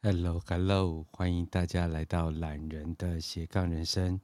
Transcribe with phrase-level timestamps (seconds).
[0.00, 4.20] Hello，Hello，欢迎大家来到懒人的斜杠人生，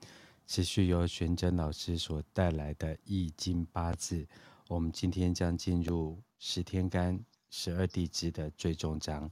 [0.46, 4.24] 持续由玄真老师所带来的易经八字。
[4.68, 7.18] 我们今天将进入十天干
[7.50, 9.28] 十二地支的最终章，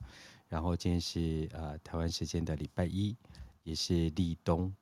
[0.49, 3.17] 然后今天是呃台湾时间的礼拜一，
[3.63, 4.75] 也是立冬，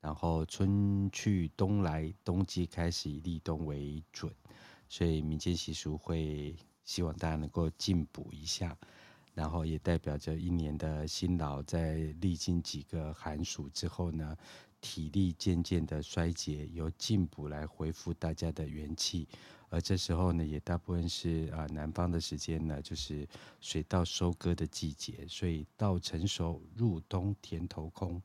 [0.00, 4.32] 然后春去冬来，冬季开始以立冬为准，
[4.88, 6.54] 所以民间习俗会
[6.84, 8.78] 希望大家能够进补一下。
[9.38, 14.36] 然后也代表着一年的辛劳，在历经几个寒暑之后呢，
[14.80, 19.28] 体力渐渐的衰竭，由进补来恢复大家的元气。
[19.68, 23.28] 而这时候呢，也大部分是啊南方的时间呢，就是
[23.60, 28.20] 水稻收割的季节，所以稻成熟，入冬田头空。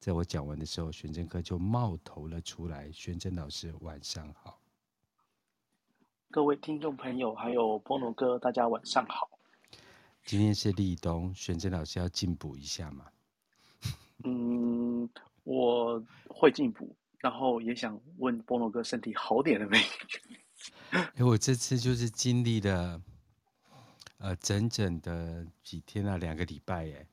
[0.00, 2.90] 在我讲完的时候，玄真哥就冒头了出来。
[2.90, 4.58] 玄真老师，晚上好。
[6.32, 9.31] 各位听众朋友，还有波诺哥，大家晚上好。
[10.24, 13.06] 今天是立冬，玄真老师要进补一下吗？
[14.24, 15.08] 嗯，
[15.44, 19.78] 我会进补，然后也想问波诺哥身体好点了没？
[21.16, 23.02] 哎，我这次就是经历了，
[24.18, 27.06] 呃，整整的几天啊，两个礼拜耶。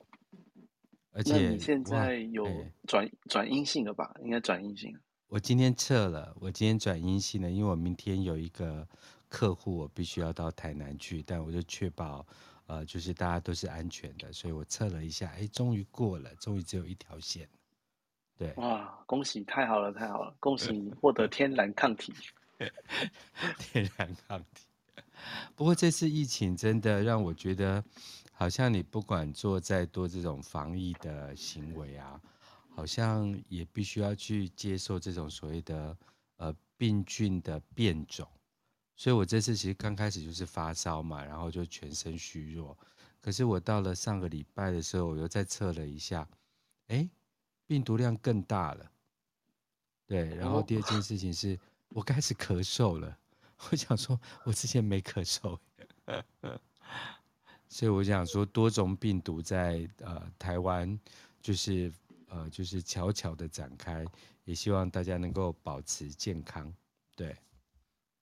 [1.12, 2.46] 而且你现在有
[2.88, 4.16] 转转阴性了吧？
[4.22, 5.00] 应该转阴性了。
[5.28, 8.88] 我今天测了，我今天转阴性了，因为我明天有一个
[9.28, 12.26] 客户，我必须要到台南去，但我就确保。
[12.70, 17.50] 呃，就是大家都是安全的，所以我测了一下，哎，终于过了，终于只有一条线，
[18.38, 22.14] 对，哇，恭喜，太好了，太好了，恭喜你 获得天然抗体，
[23.58, 24.68] 天然抗体。
[25.56, 27.84] 不过这次疫情真的让我觉得，
[28.32, 32.22] 好像你不管做再多这种防疫的行为啊，
[32.76, 35.98] 好像也必须要去接受这种所谓的
[36.38, 38.30] 呃病菌的变种。
[39.00, 42.78] 所以我这次其实刚开始就是发烧嘛，然后就全身虚弱。
[43.22, 46.28] 可是我到了上个礼拜的时候，我又再测了一下，
[46.88, 47.08] 哎，
[47.66, 48.92] 病毒量更大了。
[50.06, 53.18] 对，然后第二件事情是我开始咳嗽了。
[53.72, 55.58] 我想说，我之前没咳嗽，
[57.70, 61.00] 所以我想说，多种病毒在呃台湾
[61.42, 61.90] 就是
[62.28, 64.06] 呃就是悄悄的展开，
[64.44, 66.74] 也希望大家能够保持健康。
[67.16, 67.34] 对。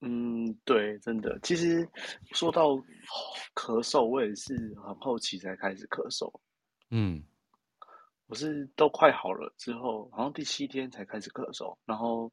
[0.01, 1.39] 嗯，对，真的。
[1.41, 1.87] 其实
[2.33, 2.69] 说到
[3.55, 6.31] 咳嗽，我也是很后期才开始咳嗽。
[6.91, 7.23] 嗯，
[8.27, 11.75] 我是都快好了之后，好像第七天才开始咳嗽。
[11.85, 12.31] 然后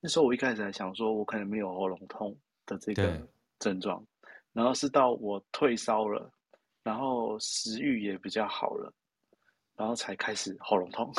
[0.00, 3.26] 那时候我一开始还想说，我可能没有喉咙痛的这个
[3.58, 4.06] 症状。
[4.52, 6.30] 然后是到我退烧了，
[6.82, 8.92] 然后食欲也比较好了，
[9.74, 11.10] 然后才开始喉咙痛。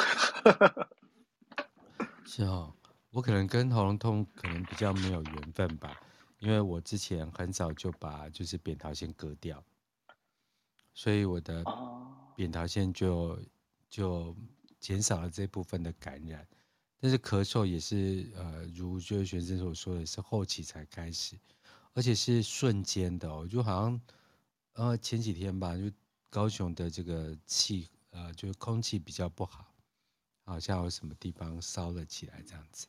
[2.23, 2.71] 是哦。
[3.15, 5.97] 我可能跟喉咙痛可能比较没有缘分吧，
[6.39, 9.63] 因为我之前很早就把就是扁桃腺割掉，
[10.93, 11.63] 所以我的
[12.35, 13.39] 扁桃腺就
[13.89, 14.35] 就
[14.81, 16.45] 减少了这部分的感染。
[16.99, 21.39] 但是咳嗽也是呃，如就是学生所说的是后期才开始，
[21.93, 24.01] 而且是瞬间的哦，就好像
[24.73, 25.89] 呃前几天吧，就
[26.29, 29.73] 高雄的这个气呃就是空气比较不好，
[30.43, 32.87] 好像有什么地方烧了起来这样子。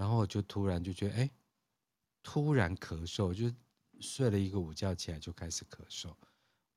[0.00, 1.30] 然后我就突然就觉得，哎，
[2.22, 3.54] 突然咳嗽，就
[4.00, 6.10] 睡了一个午觉起来就开始咳嗽。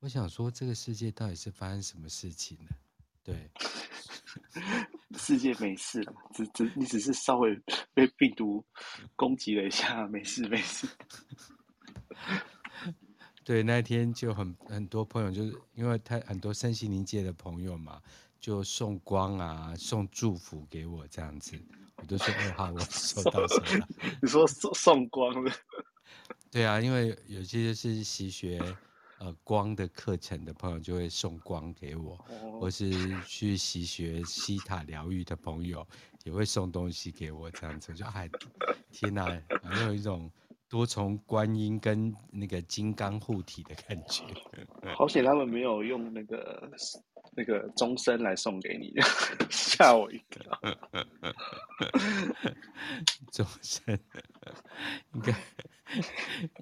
[0.00, 2.68] 我想说，这个世界到底是发生什么事情呢？
[3.22, 3.50] 对，
[5.16, 7.58] 世界没事了，只只你只是稍微
[7.94, 8.62] 被病毒
[9.16, 10.86] 攻击了一下，没事没事。
[13.42, 18.02] 对，那天就很很多朋友，就是因为他很多身心灵界的朋友嘛，
[18.44, 21.58] 就送光啊，送祝福给我这样子。
[21.96, 23.88] 我都说二号，我收到收到。
[24.20, 25.50] 你说送送光了？
[26.50, 28.60] 对啊，因为有些是习学
[29.18, 32.18] 呃光的课程的朋友，就会送光给我；
[32.60, 35.86] 或是去习学西塔疗愈的朋友，
[36.24, 37.50] 也会送东西给我。
[37.50, 38.28] 这样子就哎，
[38.92, 39.24] 天哪，
[39.62, 40.30] 好像有一种
[40.74, 44.24] 多重观音跟那个金刚护体的感觉。
[44.96, 46.68] 好险他们没有用那个。
[47.36, 48.94] 那个钟声来送给你，
[49.50, 50.40] 吓我一跳。
[53.32, 53.98] 钟声
[55.14, 55.34] 应该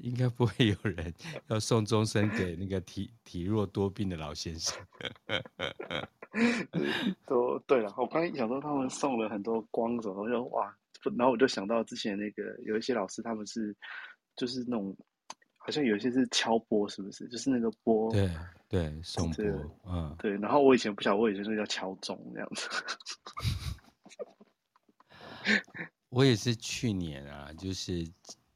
[0.00, 1.12] 应该不会有人
[1.48, 4.82] 要送钟声给那个体体弱多病的老先生。
[7.26, 10.74] 都对了，我刚才想说他们送了很多光什么，我就哇，
[11.16, 13.76] 然后我就想到之前那个有一些老师他们是
[14.36, 14.96] 就是那种。
[15.64, 17.28] 好像有一些是敲波，是不是？
[17.28, 18.28] 就是那个波，对
[18.68, 19.44] 对，送波，
[19.86, 20.36] 嗯，对。
[20.38, 22.68] 然后我以前不晓得，我以前是叫敲钟这样子。
[26.10, 28.04] 我也是去年啊，就是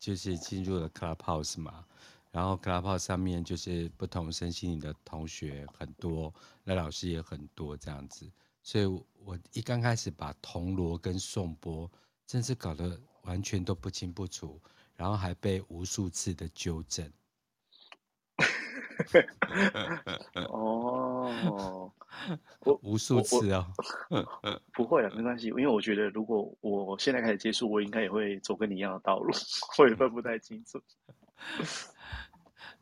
[0.01, 1.87] 就是进入了 Clubhouse 嘛，
[2.33, 6.35] 然后 Clubhouse 上面就是不同身心灵的同学很多，
[6.65, 8.29] 那老师也很多这样子，
[8.65, 11.89] 所以我一刚开始把铜锣跟颂钵，
[12.26, 14.61] 真是搞得完全都不清不楚，
[14.96, 17.11] 然后还被无数次的纠正。
[20.49, 21.93] 哦，
[22.64, 23.67] 我无数次哦，
[24.73, 29.32] 不会了，没关系，因为我觉得如果我现在开始接触，我应该也会走跟你一样的道路，
[29.78, 30.82] 我也分不太清楚。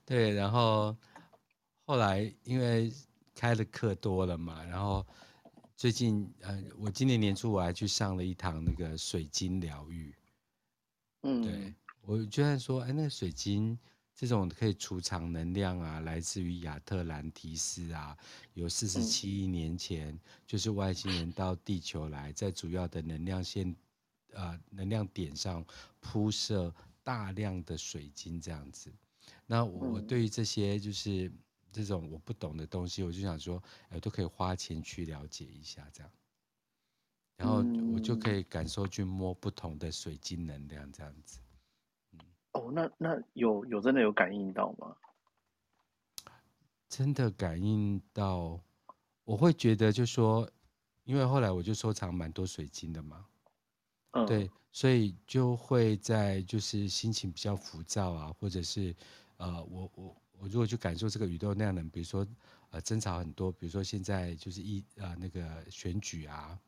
[0.06, 0.96] 对，然后
[1.84, 2.92] 后来因为
[3.34, 5.04] 开的课多了嘛，然后
[5.76, 10.14] 最近呃，我今年年初我还去上了一堂那个水晶疗愈。
[11.22, 13.78] 嗯，对，我居然说，哎，那个水晶。
[14.16, 18.16] 这种可以储藏能量啊，来自于亚特兰提斯啊，
[18.52, 20.16] 有四十七亿年前，
[20.46, 23.74] 就是外星人到地球来，在主要的能量线，
[24.32, 25.66] 呃，能量点上
[25.98, 26.72] 铺设
[27.02, 28.88] 大量的水晶这样子。
[29.46, 31.30] 那我对于这些就是
[31.74, 36.12] 这种我不懂的东西，我就想说，哎，都可以花钱去了解一下这样，
[37.36, 41.40] 然后我就可以感受去摸不同的水晶能量这样子。
[42.12, 42.20] 嗯
[42.52, 44.96] 哦，那那有有真的有感应到吗？
[46.88, 48.60] 真的感应到，
[49.24, 50.48] 我会觉得就说，
[51.02, 53.26] 因为后来我就收藏蛮多水晶的嘛，
[54.12, 58.94] 嗯，对，所以就会在就是心情比较浮躁啊，或者是
[59.38, 62.26] 呃，我我我如果去感受这个宇宙那样的，比如说
[62.70, 66.58] 呃争吵很多，比如说现在就是一呃那个选举啊，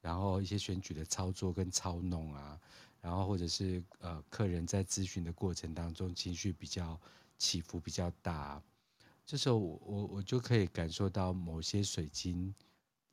[0.00, 2.60] 然后一些选举的操作跟操弄啊。
[3.02, 7.00] 然后或者是呃，客人在咨询的过程当中情绪比较
[7.38, 8.60] 起伏比较大，
[9.24, 12.52] 这时候我我我就可以感受到某些水晶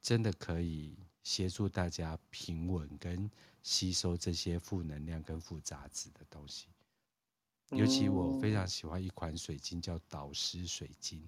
[0.02, 3.30] 真的可以协助大家平稳跟
[3.62, 6.73] 吸收这些负能量跟负杂质的东西。
[7.70, 11.28] 尤其我非常喜欢一款水晶叫导师水晶。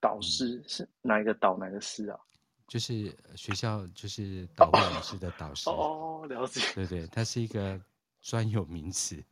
[0.00, 2.20] 导师是哪一个导哪个师啊？
[2.68, 6.60] 就是学校，就是导会老师的导师哦，了解。
[6.74, 7.80] 对对，它是一个
[8.20, 9.24] 专有名词。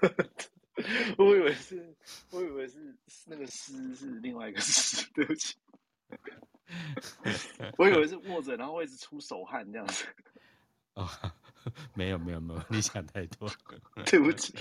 [1.18, 1.94] 我以为是，
[2.30, 5.56] 我以为是那个师是另外一个师，对不起。
[7.76, 10.06] 我以为是握着，然后会一直出手汗这样子。
[10.94, 11.08] 哦，
[11.94, 13.50] 没有没有没有，你想太多。
[14.06, 14.54] 对不起。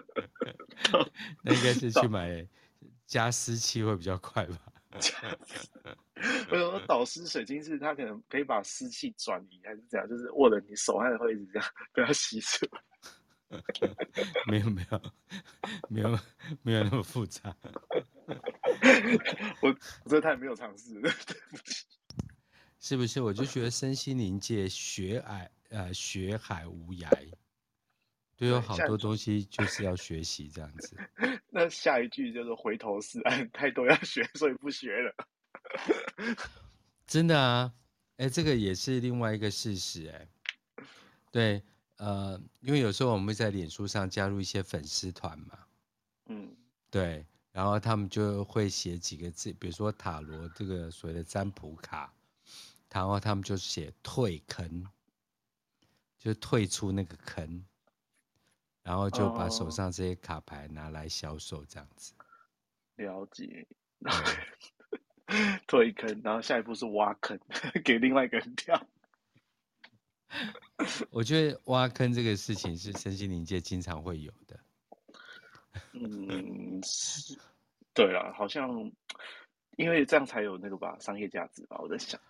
[1.42, 2.46] 那应该是去买
[3.06, 4.58] 加湿器会比较快吧。
[6.50, 10.08] 为什么导师水晶是它可能可以把湿气转移，还是怎样？
[10.08, 12.66] 就是握着你手，还会一直这样 被它吸收？
[14.46, 15.00] 没有没有
[15.88, 16.18] 没有
[16.62, 17.54] 没有那么复杂。
[19.62, 19.74] 我
[20.04, 21.84] 我这太没有尝试了，对不起。
[22.80, 23.20] 是不是？
[23.20, 27.08] 我就觉得身心灵界学海呃学海无涯，
[28.38, 30.96] 都有好多东西 就是要学习这样子。
[31.50, 35.14] 那下一句就是回头是岸，太多要学，所以不学了。
[37.06, 37.74] 真的啊，
[38.16, 40.28] 哎、欸，这个也是另外一个事实，哎，
[41.32, 41.62] 对，
[41.96, 45.58] 呃，因为有时候我们会在脸书上加入一些粉丝团嘛，
[46.26, 46.54] 嗯，
[46.90, 52.12] 对，然后他们就会写几个字，比如说塔罗这个所谓的占卜卡，
[52.92, 54.86] 然后他们就写退坑，
[56.18, 57.64] 就退出那个坑，
[58.82, 62.12] 然后就把手上这些卡牌拿来销售，这样子。
[62.96, 63.66] 了解。
[65.66, 67.38] 退 坑，然后下一步是挖坑，
[67.84, 68.86] 给另外一个人跳。
[71.10, 74.60] 我觉得挖坑这个事情是身心灵界经常会有的。
[75.92, 77.38] 嗯，是，
[77.92, 78.70] 对啊，好像
[79.76, 82.20] 因为这样才有那个吧，商业价值吧，我在想。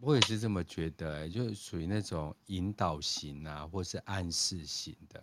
[0.00, 5.22] 我也是这么觉得，欸，就属于那种引导型啊，或是暗示型的。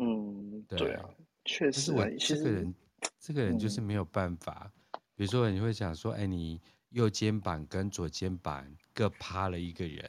[0.00, 1.08] 嗯，对，对啊，
[1.44, 2.74] 确实，我这个人，
[3.18, 4.72] 这个人就是没有办法。
[5.14, 10.08] 比如说，你会想说，哎，你右肩膀跟左肩膀各趴了一个人。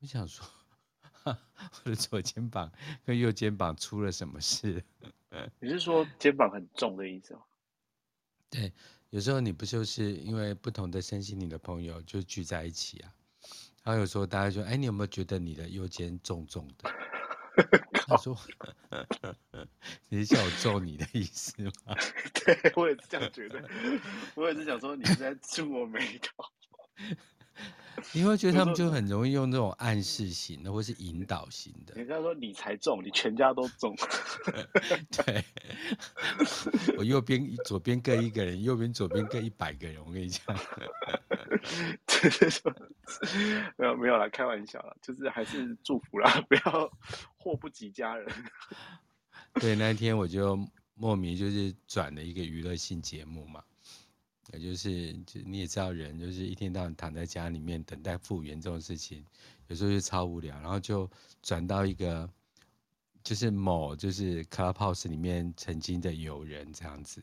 [0.00, 0.46] 我想说，
[1.24, 2.70] 我的左肩膀
[3.04, 4.82] 跟右肩膀出了什么事？
[5.60, 7.42] 你是说肩膀很重的意思吗？
[8.48, 8.72] 对，
[9.10, 13.12] 有时候你不就是因为不同的身心灵的朋友就聚在一起啊？
[13.82, 16.88] 然后有时候大家说，哎，你有没有觉得你的右肩重重的？
[18.06, 18.36] 他说
[20.08, 21.72] ：“你是叫我揍你的意思吗？”
[22.44, 23.62] 对，我也是这样觉得。
[24.34, 26.44] 我也是想说，你是在触我眉头。
[28.12, 31.94] 你会觉得他们就很容易用那种暗示型的，或是引导型的。
[31.96, 33.96] 人家说你才中，你全家都中。
[35.10, 35.44] 对，
[36.96, 40.00] 我右边、左边各一个人，右边、左边各一百个人。
[40.06, 40.40] 我跟你讲，
[43.76, 46.88] 没有没有啦，开玩笑啦，就是还是祝福啦， 不要
[47.36, 48.32] 祸不及家人。
[49.54, 50.56] 对，那一天我就
[50.94, 53.64] 莫名就是转了一个娱乐性节目嘛，
[54.52, 59.24] 也就是就你也知道人就是一天到晚躺在家里面等待复原这种事情，
[59.68, 61.08] 有时候就超无聊，然后就
[61.42, 62.28] 转到一个
[63.22, 67.22] 就是某就是 Clubhouse 里面曾经的友人这样子，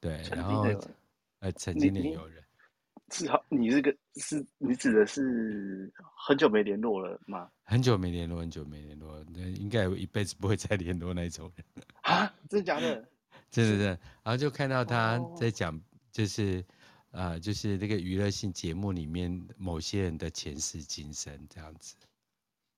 [0.00, 0.64] 对，然后
[1.40, 2.42] 呃曾经的友人。
[3.12, 7.50] 是好，你这个是你指的是很久没联络了吗？
[7.64, 11.66] 很久没联络，很久没联络，那应该一辈子不会再联络那种人
[12.02, 12.32] 啊？
[12.48, 13.04] 真的假的？
[13.50, 13.86] 真的真的。
[14.22, 15.76] 然后就看到他在讲，
[16.12, 16.64] 就是、
[17.12, 21.96] 哦、呃，就是那个娱乐性节目里面某些人的前世今生这样子，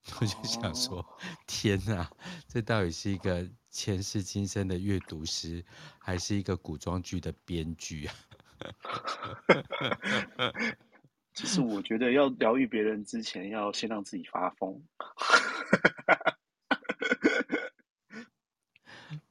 [0.20, 1.06] 我就想说，哦、
[1.46, 2.10] 天哪，
[2.48, 5.64] 这到底是一个前世今生的阅读师，
[5.98, 8.14] 还是一个古装剧的编剧啊？
[11.34, 14.82] 其实我觉得要疗愈别人之前，要先让自己发疯。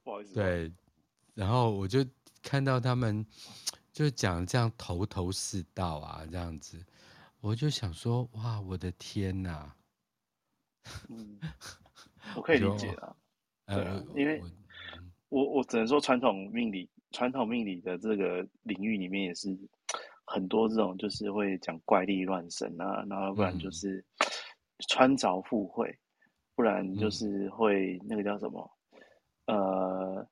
[0.03, 0.33] 不好意思。
[0.33, 0.73] 对，
[1.35, 2.03] 然后我就
[2.41, 3.23] 看到他们
[3.91, 6.83] 就讲这样头头是道啊，这样子，
[7.39, 9.75] 我就想说，哇，我的天哪！
[11.09, 11.39] 嗯，
[12.35, 13.15] 我可以理解啊。
[13.67, 14.41] 对啊，因为
[15.29, 16.89] 我我只能说传统命理。
[17.13, 19.49] 传统命理的这个领域里面也是
[20.23, 24.01] 很多这种，就是会讲怪力乱神啊，然后不然就是
[24.87, 25.93] 穿凿附会，
[26.55, 28.77] 不然就是会那个叫什么，
[29.47, 30.25] 呃，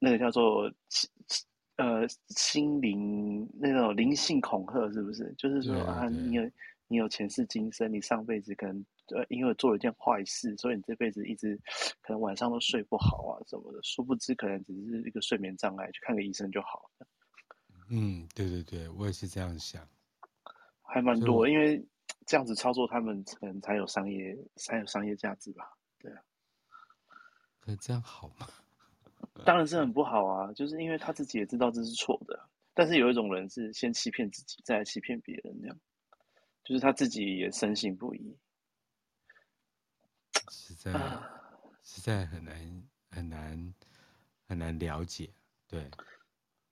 [0.00, 0.68] 那个叫做
[1.78, 5.34] 呃心灵那种灵性恐吓，是不是？
[5.38, 6.50] 就是说啊，你有
[6.86, 8.84] 你有前世今生，你上辈子可能。
[9.16, 11.58] 呃，因为做了一件坏事，所以你这辈子一直
[12.02, 13.78] 可能晚上都睡不好啊什么的。
[13.82, 17.06] 殊不知，可能只是一个睡眠障碍，去看个医生就好了。
[17.88, 19.82] 嗯，对对对，我也是这样想。
[20.82, 21.82] 还蛮多，因为
[22.26, 25.64] 这样子操作，他们可能才有商业，才有商业价值吧？
[25.98, 26.20] 对啊。
[27.60, 28.46] 可这样好吗？
[29.44, 30.52] 当然是很不好啊！
[30.52, 35.76] 就是因为他自己也知道这是错的，但是有一种人是先欺骗自己，再欺骗别人，这样，
[36.64, 38.36] 就是他自己也深信不疑。
[40.50, 40.92] 实在，
[41.82, 43.74] 实在很难很难
[44.46, 45.30] 很难了解，
[45.66, 45.90] 对，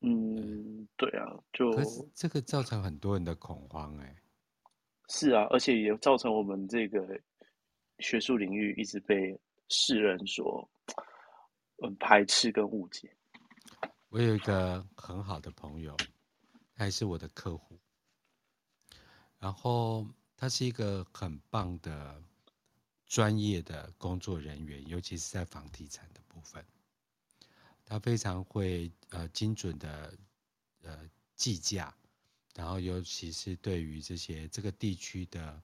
[0.01, 1.71] 嗯，对啊，就
[2.15, 4.17] 这个造成很多人的恐慌，哎，
[5.09, 7.19] 是啊，而且也造成我们这个
[7.99, 10.69] 学术领域一直被世人所
[11.79, 13.15] 很排斥跟误解。
[14.09, 15.97] 我有一个很好的朋友，
[16.75, 17.79] 他还是我的客户，
[19.39, 20.07] 然后
[20.37, 22.23] 他是一个很棒的。
[23.09, 26.67] 专业的工作人员，尤其是在房地产的部分，
[27.85, 30.19] 他非常会呃精准的
[30.83, 31.95] 呃计价，
[32.57, 35.63] 然后尤其是对于这些这个地区的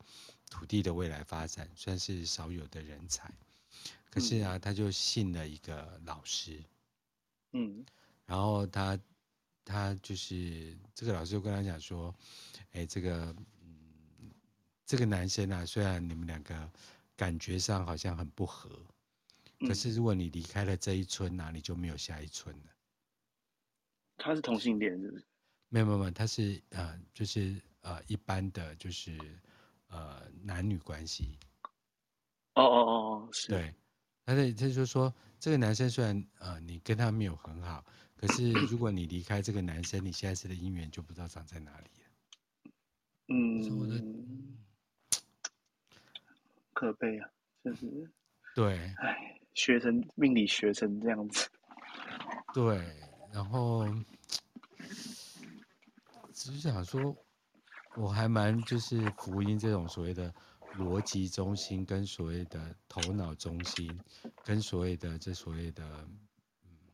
[0.51, 3.29] 土地的未来发展，算是少有的人才。
[4.13, 6.63] 可是啊，他就信了一个老师，
[7.53, 7.85] 嗯，
[8.27, 8.97] 然后他
[9.65, 12.15] 他就是这个老师就跟他讲说，
[12.73, 14.31] 哎，这个嗯
[14.87, 16.71] 这个男生啊，虽然你们两个。
[17.15, 18.69] 感觉上好像很不合，
[19.61, 22.73] 可是如果你离开了这一村哪、啊、你就没有下一村了。
[24.17, 25.25] 他是同性恋，是不是？
[25.69, 29.17] 没有没有没有，他是呃，就是呃，一般的就是
[29.89, 31.39] 呃，男女关系。
[32.55, 33.49] 哦哦哦哦，是。
[33.49, 33.73] 对，
[34.25, 37.85] 但是他就说，这个男生虽然呃，你跟他没有很好，
[38.17, 42.73] 可是如果你离开这个男生，你下一次的姻缘就不知道长在哪里了。
[43.29, 44.59] 嗯。
[46.75, 47.31] 可悲啊，
[47.63, 48.11] 就是
[48.57, 51.49] 对，哎，学成命理学成这样子，
[52.53, 52.83] 对，
[53.33, 53.87] 然后
[56.33, 57.15] 只是想说，
[57.95, 60.35] 我还蛮就是福音这种所谓的
[60.79, 63.99] 逻辑中心，跟所谓的头脑中心，
[64.45, 66.09] 跟所谓的这所谓的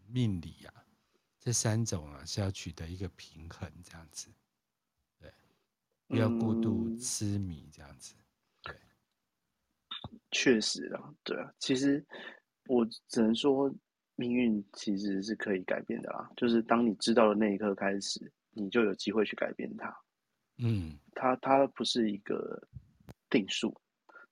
[0.07, 0.85] 命理啊，
[1.39, 4.29] 这三种啊是要取得一个平衡，这样子，
[5.19, 5.33] 对，
[6.07, 8.15] 不要过度痴迷这样子。
[8.15, 8.25] 嗯
[10.31, 12.05] 确实啊，对啊，其实
[12.67, 13.75] 我只能说，
[14.15, 16.31] 命运其实是可以改变的啦。
[16.37, 19.99] 就是当你知道的那一刻开始，你就有机会去改变它。
[20.59, 22.63] 嗯，它它不是一个
[23.31, 23.75] 定数，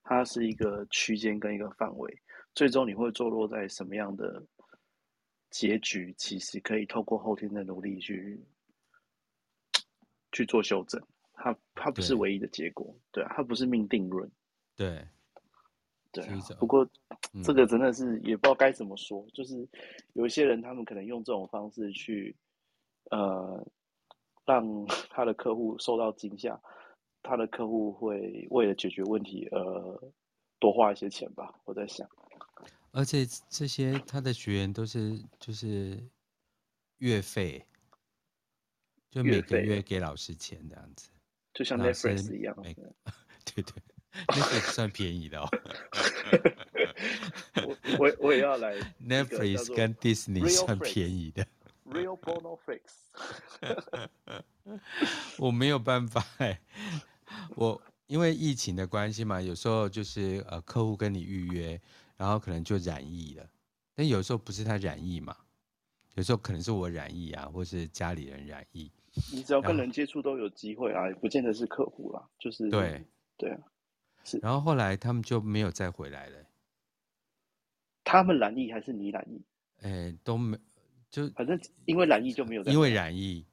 [0.02, 2.22] 它是一个区间跟一个范围。
[2.54, 4.42] 最终你会坐落在什么样的
[5.50, 8.40] 结局，其实可以透过后天的努力去
[10.32, 11.02] 去做修正。
[11.34, 14.30] 它它不是唯一的结果，对，对啊，它不是命定论，
[14.74, 15.06] 对。
[16.12, 16.88] 对啊，不过
[17.44, 19.68] 这个真的是也不知道该怎么说，嗯，就是
[20.14, 22.34] 有一些人他们可能用这种方式去，
[23.10, 23.62] 呃，
[24.46, 24.64] 让
[25.10, 26.58] 他的客户受到惊吓，
[27.26, 30.12] 他的客户会为了解决问题而
[30.60, 32.08] 多花一些钱吧，我在想。
[32.92, 36.08] 而且这些他的学员都是就是
[36.98, 37.66] 月费，
[39.10, 41.10] 就每个月给老师钱这样子，
[41.52, 42.56] 就像 Netflix 一样。
[43.44, 43.82] 对对
[44.28, 45.48] ，Netflix 算便宜的哦。
[47.66, 48.74] 我我我也要来。
[49.02, 51.46] Netflix 跟 Disney 算便宜的。
[51.84, 52.80] Real Bono Flix。
[55.38, 56.60] 我没有办法哎，
[57.54, 61.80] 我因为疫情的关系嘛，有时候就是呃客户跟你预约，
[62.16, 63.48] 然后可能就染疫了，
[63.94, 65.36] 但有时候不是他染疫嘛，
[66.14, 68.90] 有时候可能是我染疫啊，或是家里人染疫。
[69.32, 73.04] 你只要跟人接触都有机会啊，也不见得是客户啦，就是对
[73.36, 73.58] 对啊，
[74.24, 74.38] 是。
[74.38, 76.38] 然后后来他们就没有再回来了。
[78.04, 79.42] 他们染疫还是你染疫？
[79.80, 80.56] 哎，都没，
[81.10, 82.62] 就反正因为染疫就没有。
[82.64, 83.44] 因为染疫，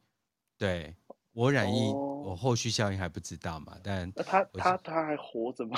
[0.58, 0.96] 对。
[1.32, 3.78] 我染疫，哦、我后续效应还不知道嘛？
[3.84, 5.78] 但那他他他还活着吗？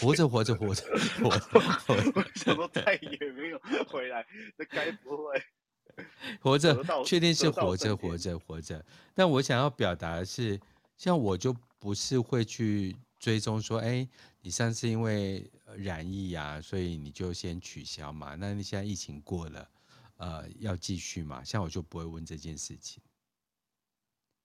[0.00, 0.82] 活着活着活着
[1.22, 4.26] 活着，我想说再也没有回来，
[4.56, 5.42] 那该不会
[6.40, 6.74] 活着？
[7.04, 8.84] 确定是活着活着活着。
[9.14, 10.58] 但我想要表达的是，
[10.96, 14.08] 像我就不是会去追踪说，哎、欸，
[14.40, 18.34] 你上次因为染疫呀、啊，所以你就先取消嘛？
[18.34, 19.68] 那你现在疫情过了，
[20.16, 21.44] 呃，要继续嘛？
[21.44, 23.02] 像我就不会问这件事情。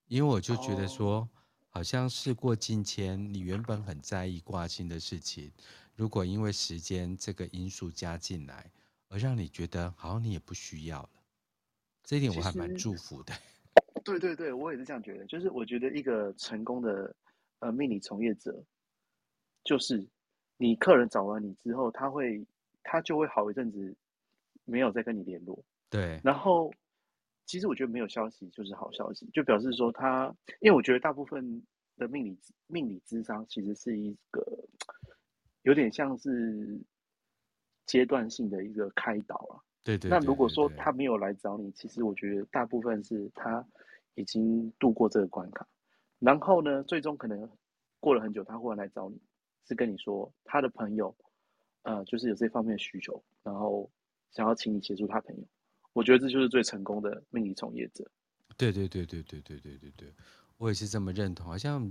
[0.09, 1.29] 因为我就觉得说，
[1.69, 5.51] 好像事过境迁，你原本很在意挂心的事情，
[5.95, 8.71] 如果因为时间这个因素加进来，
[9.07, 11.09] 而让你觉得好像你也不需要了，
[12.03, 13.31] 这一点我还蛮祝福的。
[14.03, 15.23] 对对对，我也是这样觉得。
[15.27, 17.15] 就是我觉得一个成功的
[17.59, 18.63] 呃命理从业者，
[19.63, 20.03] 就是
[20.57, 22.43] 你客人找完你之后，他会
[22.81, 23.95] 他就会好一阵子
[24.65, 25.63] 没有再跟你联络。
[25.87, 26.73] 对，然后。
[27.49, 31.63] 其实我觉得没有消息就是好消息，就表示说他，因为我觉得大部分
[31.97, 32.37] 的命理
[32.67, 34.45] 命理智商其实是一个
[35.63, 36.79] 有点像是
[37.87, 39.57] 阶段性的一个开导啊。
[39.83, 40.11] 对对，对。
[40.11, 43.65] 那如果说他没有来找你，其实我觉得大部分是他
[44.13, 45.67] 已经度过这个关卡，
[46.19, 47.49] 然后呢，最终可能
[47.99, 49.19] 过了很久，他忽然来找你，
[49.67, 51.15] 是跟你说他的朋友，
[51.81, 53.89] 呃，就是有这方面的需求，然后
[54.29, 55.43] 想要请你协助他朋友。
[55.93, 58.09] 我觉得这就是最成功的命理从业者。
[58.57, 60.13] 对对对对对对对对对，
[60.57, 61.45] 我也是这么认同。
[61.45, 61.89] 好像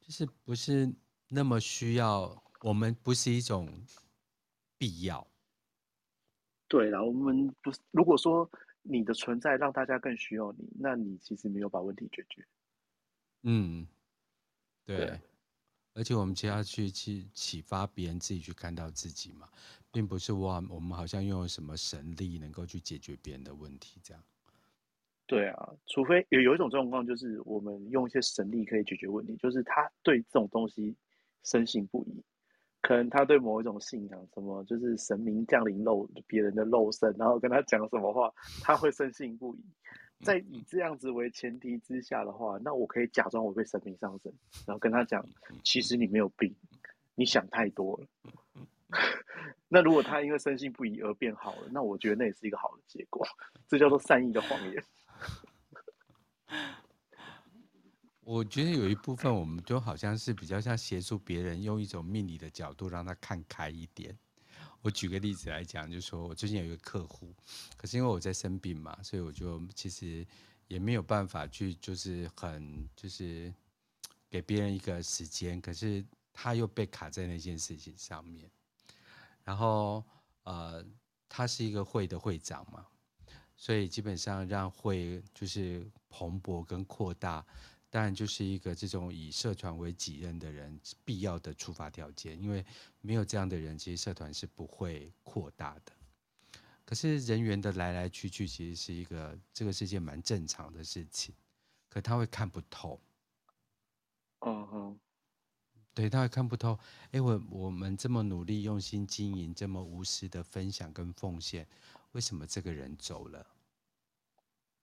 [0.00, 0.92] 就是不是
[1.28, 3.68] 那么需要，我们不是一种
[4.78, 5.26] 必要。
[6.68, 7.78] 对啦，我们不是。
[7.90, 8.50] 如果说
[8.82, 12.46] 你的存在让大家更需要你，那你其实没有把问题解决。
[13.42, 13.86] 嗯，
[14.84, 14.96] 对。
[14.96, 15.20] 对
[15.94, 19.48] 而且我们就要去去启发别人，自己去看到自己嘛，
[19.90, 24.22] 并不是我我们好像拥有什么神力能够去解决别人的问题这样。
[25.26, 30.94] 对啊，除非有有一种状况，就是我们用一些神力可以解决问题，就是他对这种东西
[31.42, 32.22] 深信不疑，
[32.82, 39.60] 可能他对某一种信仰，什么就是神明降临肉别人的肉身，然后跟他讲什么话，他会深信不疑。
[40.22, 44.32] 在以这样子为前提之下的话，那我可以假装我被神明上身，
[44.66, 45.26] 然后跟他讲，
[45.64, 46.54] 其实你没有病，
[47.14, 48.06] 你想太多了。
[49.68, 53.26] 那如果他因为深信不疑而变好了，那我觉得那也是一个好的结果，
[53.66, 54.84] 这叫做善意的谎言。
[58.24, 64.16] 我觉得有一部分我们就好像是比较像协助别人，用一种命理的角度让他看开一点。
[64.82, 67.32] 我举个例子来讲，就是说我最近有一个客户，
[67.76, 70.26] 可是因为我在生病嘛，所以我就其实
[70.66, 73.54] 也没有办法去，就是很就是
[74.28, 78.50] 给别人一个时间，可是他又被卡在那件事情上面。
[79.44, 80.04] 然后
[80.42, 80.84] 呃，
[81.28, 82.84] 他是一个会的会长嘛，
[83.56, 87.44] 所以基本上让会就是蓬勃跟扩大。
[87.92, 92.64] 当然，就是一个这种以社团为己任的人必要的出发条件，因为
[93.02, 95.92] 没有这样的人，其实社团是不会扩大的。
[96.86, 101.34] 可是人员的来来去去，其实是一个这个世界蛮正常的事情，
[101.90, 102.98] 可他会看不透。
[104.38, 104.98] 嗯哼，
[105.92, 106.78] 对，他会看不透。
[107.10, 111.68] 哎，我我们这么努力、用心经营，这么无私的分享跟奉献，
[112.12, 113.46] 为什么这个人走了？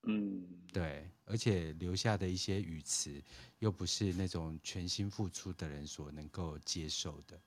[0.04, 3.22] 嗯，对，而且留下的一些语词，
[3.60, 7.40] 又不是那种全心付出的人所能够接受的。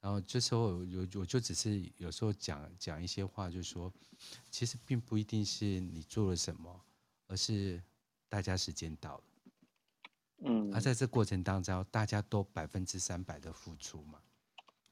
[0.00, 3.90] 然后这时候，我我就只是有时候讲讲一些话，就是说，
[4.50, 6.84] 其实并不一定是你做了什么，
[7.26, 7.82] 而是
[8.28, 9.24] 大家时间到了。
[10.40, 14.20] 嗯，而在这过程当中，大家都百分之三百的付出嘛，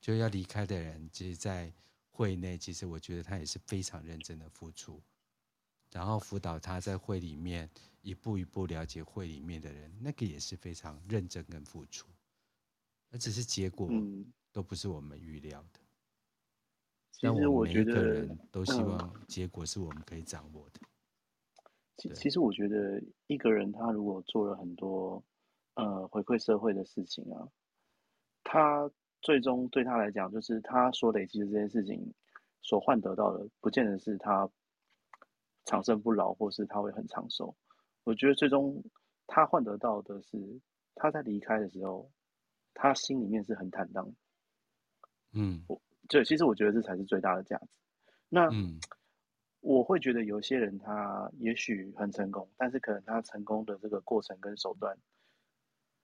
[0.01, 1.71] 就要离开的人，其实，在
[2.11, 5.03] 会内，其实我觉得他也是非常认真的付出。
[5.93, 7.69] 然后辅导他在会里面
[8.01, 12.09] 一步一步了解会里面的人，那个也是非常认真跟付出，
[13.11, 13.89] 而只是结果
[14.51, 15.81] 都不是我们预料的。
[17.13, 20.81] 其实我觉得，每个人都希望结果是我们可以掌握的。
[21.99, 25.23] 其、嗯、其实我觉得，一个人他如果做了很多
[25.75, 27.47] 呃回馈社会的事情啊，
[28.43, 32.13] 他最终对他来讲，就是他所累积的这件事情
[32.61, 34.51] 所换得到的，不见得是他
[35.65, 37.55] 长生不老，或是他会很长寿。
[38.05, 38.83] 我觉得最终
[39.27, 40.61] 他换得到的是，
[40.95, 42.11] 他在离开的时候，
[42.75, 44.13] 他心里面是很坦荡。
[45.33, 47.67] 嗯，我对，其实我觉得这才是最大的价值。
[48.29, 48.79] 那，嗯，
[49.61, 54.99] 我会觉得有些人他也许很成功，但是可能他成功的这个过程跟手段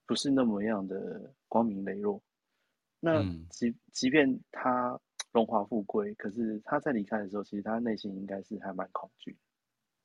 [0.05, 2.21] 不是那么样的光明磊落。
[2.99, 4.99] 那即即便他
[5.31, 9.37] 荣华富贵，可是他在离开的时候，其实他内心应该是还蛮恐惧。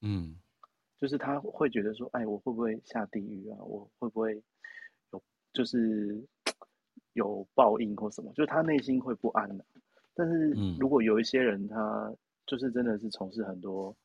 [0.04, 0.36] 嗯，
[0.98, 3.58] 就是他会觉得说，哎，我会不会下地狱啊？
[3.64, 4.42] 我会不会
[5.10, 6.24] 有就是。
[7.14, 9.64] 有报应或什么，就是他内心会不安的。
[10.14, 12.12] 但是如果有一些人，他
[12.44, 13.96] 就是真的是从事很多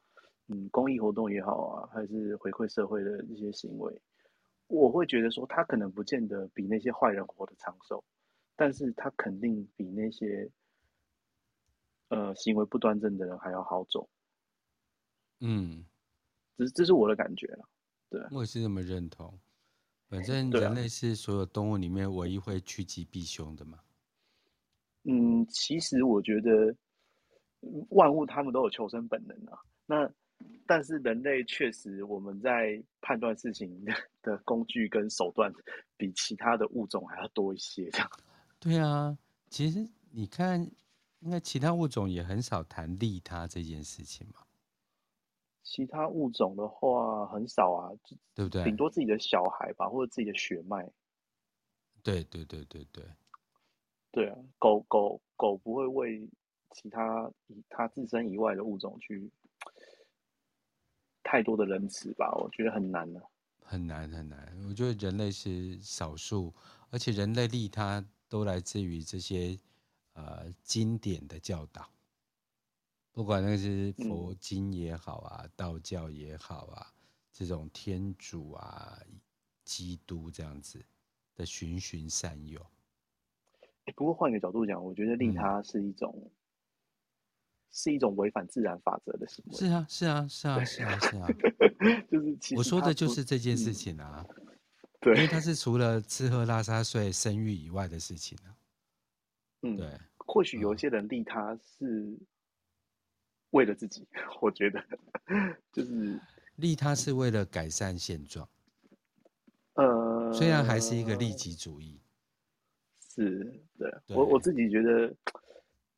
[0.46, 4.00] 嗯公益活动也好啊，还是回馈社会的一些行为，
[4.68, 8.04] 我会觉得说他可能不见得比那些坏人活得长寿，
[8.56, 10.48] 但是他肯定比那些
[12.10, 14.08] 呃行为不端正的人还要好走。
[15.40, 15.86] 嗯，
[16.58, 17.70] 这是这是我的感觉了。
[18.10, 19.40] 对，我也是这么认同。
[20.08, 23.80] 反正人类是所有动物里面唯一会趋吉避凶的嘛。
[25.04, 26.76] 嗯，其实我觉得
[27.90, 29.60] 万物他们都有求生本能啊。
[29.86, 30.12] 那
[30.66, 33.86] 但是人类确实我们在判断事情
[34.22, 35.54] 的工具跟手段
[35.96, 38.10] 比其他的物种还要多一些，这样。
[38.60, 39.18] 对啊，
[39.50, 40.60] 其实你看，
[41.20, 44.42] 应该其他物种也很少谈利他这件事情嘛。
[45.70, 47.92] 其他物种的话很少啊，
[48.34, 48.64] 对不对？
[48.64, 50.92] 顶多自己的小孩吧，或者自己的血脉。
[52.02, 53.04] 对对对对对，
[54.12, 56.28] 对啊，狗狗狗不会为
[56.72, 57.32] 其他
[57.70, 59.30] 它自身以外的物种去
[61.22, 62.32] 太多的仁慈吧？
[62.34, 63.28] 我觉得很难的啊，
[63.62, 64.52] 很难很难。
[64.68, 66.52] 我觉得人类是少数，
[66.90, 69.56] 而且人类利他都来自于这些
[70.14, 71.88] 呃经典的教导。
[73.12, 76.94] 不管那是佛经也好啊，嗯、道教也好啊，
[77.34, 78.98] 这种天主啊、
[79.66, 80.84] 基督这样子
[81.36, 82.66] 的循循善诱。
[83.96, 86.32] 不过换一个角度讲，我觉得利他是一种，嗯、
[87.72, 89.58] 是一种违反自然法则的行为。
[89.58, 91.28] 是啊，是啊，是啊，是啊，是啊。
[92.10, 94.26] 就是我说的就是这件事情啊。
[95.02, 98.56] 对、嗯，因为它是除了吃喝拉撒睡生育以外的事情啊。
[99.64, 100.00] 嗯，对。
[100.18, 102.18] 或许有一些人利他是。
[103.52, 104.08] 为了自己，
[104.42, 104.84] 我觉得
[105.72, 106.20] 就是
[106.56, 108.48] 利他是为了改善现状。
[109.74, 112.00] 呃，虽然还是一个利己主义，
[113.00, 113.44] 是
[113.78, 115.16] 对，对我我自己觉得，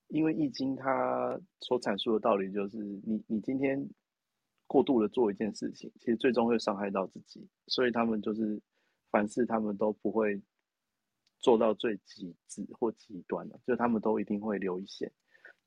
[0.08, 3.90] 因为易经它所阐述的道理就是，你你今天
[4.68, 8.62] 过度的做一件事情，其实最终会伤害到自己，所以他们就是
[9.10, 10.40] 凡事他们都不会
[11.40, 15.12] 做到最极致或极端的，就他们都一定会留一线。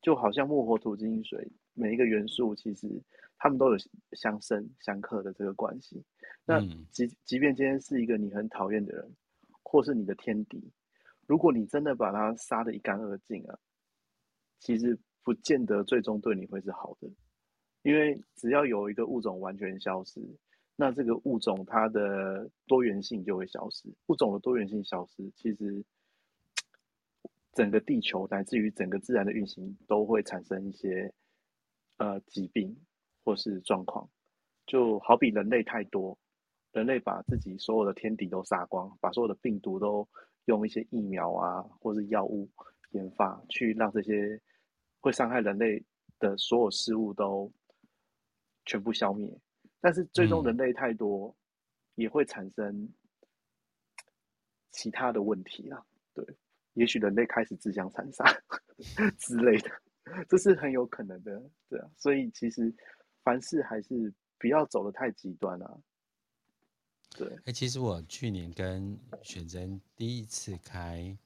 [0.04, 2.86] 就好像木火土金水，每一个元素其实
[3.38, 3.78] 他们都有
[4.12, 6.04] 相生相克的这个关系。
[6.44, 9.10] 那即即便今天是一个你很讨厌的人，
[9.62, 10.62] 或是你的天敌，
[11.26, 13.58] 如果你真的把他杀得一干二净啊，
[14.60, 17.10] 其实不见得最终对你会是好的。
[17.80, 20.20] 因为只要有一个物种完全消失，
[20.76, 23.88] 那这个物种它的多元性就会消失。
[24.08, 25.82] 物种的多元性消失，其实。
[27.54, 31.14] 整个地球乃至于整个自然的运行都会产生一些
[31.98, 32.76] 呃疾病
[33.24, 34.10] 或是状况，
[34.66, 36.18] 就好比人类太多，
[36.72, 40.06] 人类把自己所有的天敌都杀光，把所有的病毒都
[40.46, 42.50] 用一些疫苗啊或是药物
[42.90, 44.40] 研发去让这些
[45.00, 45.82] 会伤害人类
[46.18, 47.50] 的所有事物都
[48.66, 49.32] 全部消灭，
[49.80, 51.34] 但是最终人类太多
[51.94, 52.92] 也会产生
[54.72, 56.26] 其他的问题啊，对。
[56.74, 58.24] 也许人类开始自相残杀
[59.18, 59.70] 之类的，
[60.28, 61.90] 这是很有可能的，对啊。
[61.96, 62.72] 所以其实
[63.22, 65.78] 凡事还是不要走得太极端啊。
[67.16, 69.60] 对，哎、欸，其实我去年跟选择
[69.96, 71.16] 第一次开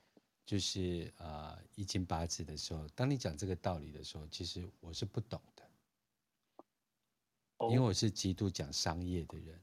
[0.45, 5.63] 就是呃一经八字的时候，当你讲这个道理的时候，其实我是不懂的，
[7.71, 9.59] 因为我是极度讲商业的人。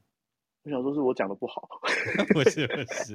[0.63, 1.69] 我想说是我讲的不好，
[2.33, 3.13] 不是不是，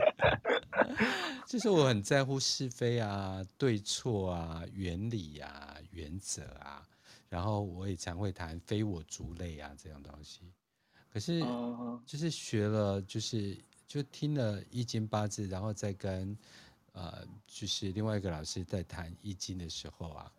[1.46, 6.88] 就是我很在乎是非啊、对错啊、原理啊、原则啊，
[7.28, 10.40] 然后我也常会谈非我族类啊这样东西。
[11.12, 11.40] 可是
[12.06, 16.38] 就是学了，就是就听了易经八字，然后再跟
[16.92, 20.32] 呃就是另外一个老师在谈易经的时候啊，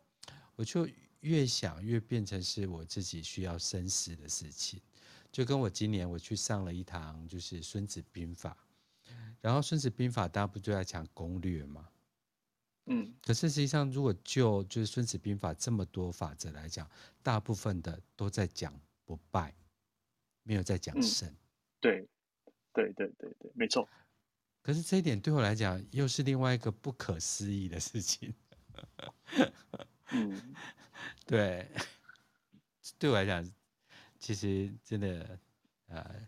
[0.55, 0.87] 我我就
[1.21, 4.79] 越想越变成是我自己需要深思的事情。
[5.31, 8.51] 就跟我今年我去上了一堂就是《孙子兵法》，
[9.41, 11.89] 然后《孙子兵法》大家不就在讲攻略吗？
[12.85, 16.89] 嗯，可是实际上，如果就就是《孙子兵法》这么多法则来讲，
[17.21, 18.73] 大部分的都在讲
[19.05, 19.53] 不败，
[20.43, 21.29] 没有在讲胜。
[21.29, 21.37] 嗯、
[21.79, 22.07] 对，
[22.73, 23.87] 对对对对，没错。
[24.63, 28.33] 可是这一点对我来讲，又是另外一个不可思议的事情。
[30.11, 30.55] 嗯，
[31.25, 31.67] 对，
[32.97, 33.47] 对我来讲，
[34.19, 35.39] 其实真的，
[35.87, 36.27] 呃，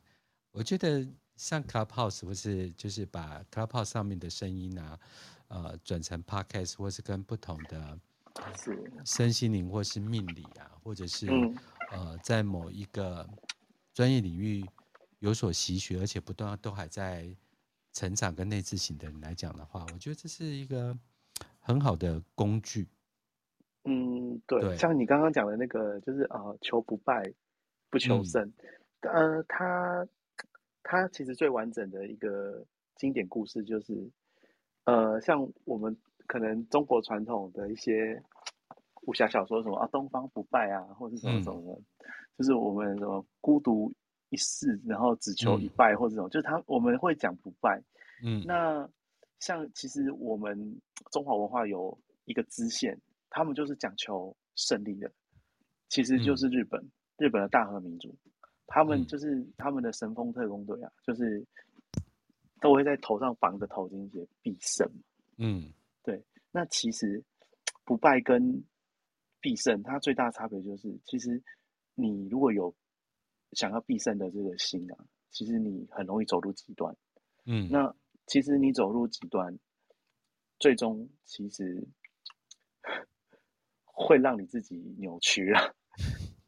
[0.52, 5.00] 我觉得像 Clubhouse 不是就是把 Clubhouse 上面的声音啊，
[5.48, 8.00] 呃，转成 Podcast，或是跟不同的
[9.06, 11.56] 身心灵或是命理啊，或者是、嗯、
[11.92, 13.28] 呃，在某一个
[13.94, 14.66] 专业领域
[15.20, 17.36] 有所习学，而且不断都还在。
[17.96, 20.98] 成长跟内自省的人来讲的话，我觉得这是一个
[21.60, 22.88] 很好的工具。
[23.84, 27.32] 嗯，对，对像你刚刚讲的那个，就是啊、呃，求不败，
[27.92, 28.52] 不求胜。
[29.02, 30.08] 嗯、呃，他
[30.84, 32.64] 他其实最完整的一个
[32.96, 34.12] 经典故事，就是
[34.84, 38.22] 呃，像我们可能中国传统的一些
[39.08, 41.84] 武侠小说，什么啊，东方不败啊，或者什么什么的，嗯、
[42.38, 43.92] 就是我们什么孤独。
[44.30, 47.80] 一世，然后只求一败，或者这种，嗯、就是他我们会讲不败。
[48.24, 48.90] 嗯，那
[49.38, 55.12] 像其实我们中华文化有一个支线，他们就是讲求胜利的，
[55.88, 58.16] 其实就是日本，嗯、日本的大和民族，
[58.74, 61.46] 他们就是他们的神风特工队啊，就是
[62.60, 64.90] 都会在头上绑个头巾，写必胜。
[65.38, 66.24] 嗯，对。
[66.52, 67.24] 那其实
[67.84, 68.64] 不败跟
[69.40, 71.42] 必胜，它最大的差别就是，其实
[71.94, 72.74] 你如果有。
[73.56, 76.92] 想要必胜的这个心啊，其实你很容易走入极端。
[77.46, 79.56] 嗯，那其实你走入极端，
[80.58, 81.88] 最终其实
[83.86, 85.76] 会让你自己扭曲了。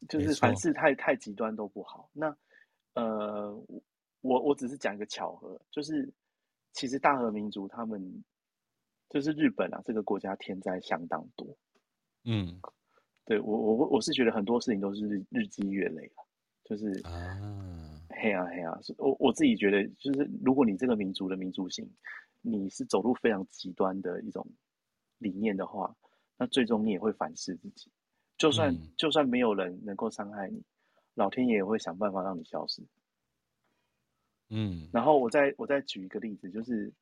[0.08, 2.08] 就是凡事太太极端都不好。
[2.12, 2.36] 那
[2.94, 3.52] 呃，
[4.20, 6.12] 我我只是讲一个巧合，就是
[6.72, 8.24] 其实大和民族他们
[9.10, 11.46] 就是日本啊，这个国家天灾相当多。
[12.24, 12.60] 嗯，
[13.24, 16.26] 对我我我是觉得很多事情都是日日积月累了。
[16.64, 17.38] 就是啊，
[18.08, 21.88] 嘿啊嘿啊，我我自己觉得，就是如果你这个民族的民族性，
[22.42, 24.44] 你是走入非常极端的一种
[25.18, 25.94] 理念的话，
[26.36, 27.88] 那最终你也会反思自己。
[28.38, 30.62] 就算、嗯、就算没有人能够伤害你，
[31.14, 32.82] 老天爷也会想办法让你消失。
[34.50, 36.92] 嗯，然后我再我再举一个例子，就是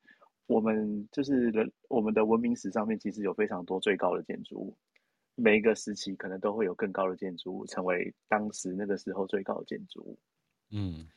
[0.46, 4.76] 我们就是人我们的文明史上面其实有非常多最高的建筑物。
[5.36, 10.16] 每一个时期可能都会有更高的建筑物成为当时那个时候最高的建筑物，
[10.70, 11.08] 嗯，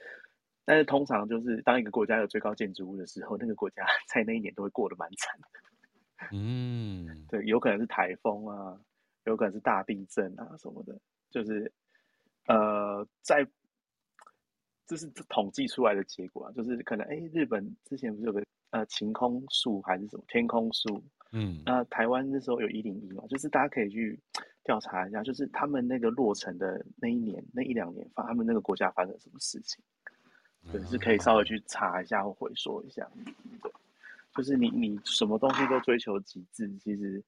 [0.65, 5.47] 但是通常就是当一个国家有最高建筑物的时候，那个国家 在那一年都会过得蛮惨的，
[6.35, 8.81] 嗯，对，有可能是台风啊，
[9.27, 11.71] 有可能是大地震啊什么的，就是
[12.47, 13.47] 呃，在
[14.85, 21.03] 这是统计出来的结果啊，就是可能哎，日本之前不是有个呃晴空树还是什么天空树？
[21.33, 24.17] 嗯，那台湾那时候有一零一嘛，就是大家可以去
[24.63, 29.83] 调查一下，就是他们那个落成的那一年，那一两年发，他们那个国家发生什么事情，
[30.71, 33.05] 对，是可以稍微去查一下或回溯一下。
[33.61, 33.69] 对，
[34.35, 37.21] 就是你你什么东西都追求极致，其实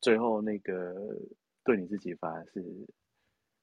[0.00, 0.94] 最后那个
[1.64, 2.62] 对你自己反而是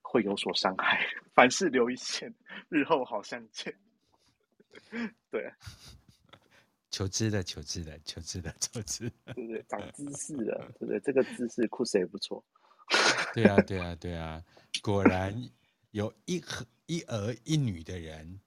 [0.01, 1.05] 会有所伤害。
[1.33, 2.33] 凡事留一线，
[2.69, 3.73] 日后好相见。
[5.29, 5.51] 对。
[6.89, 9.63] 求知的，求知的，求知的，求知，对不对？
[9.67, 10.99] 长知识了， 对不对？
[11.01, 12.43] 这个知识酷谁不错。
[13.35, 14.43] 对啊，对啊，对啊！
[14.81, 15.35] 果然
[15.91, 18.39] 有一和一儿一女的人，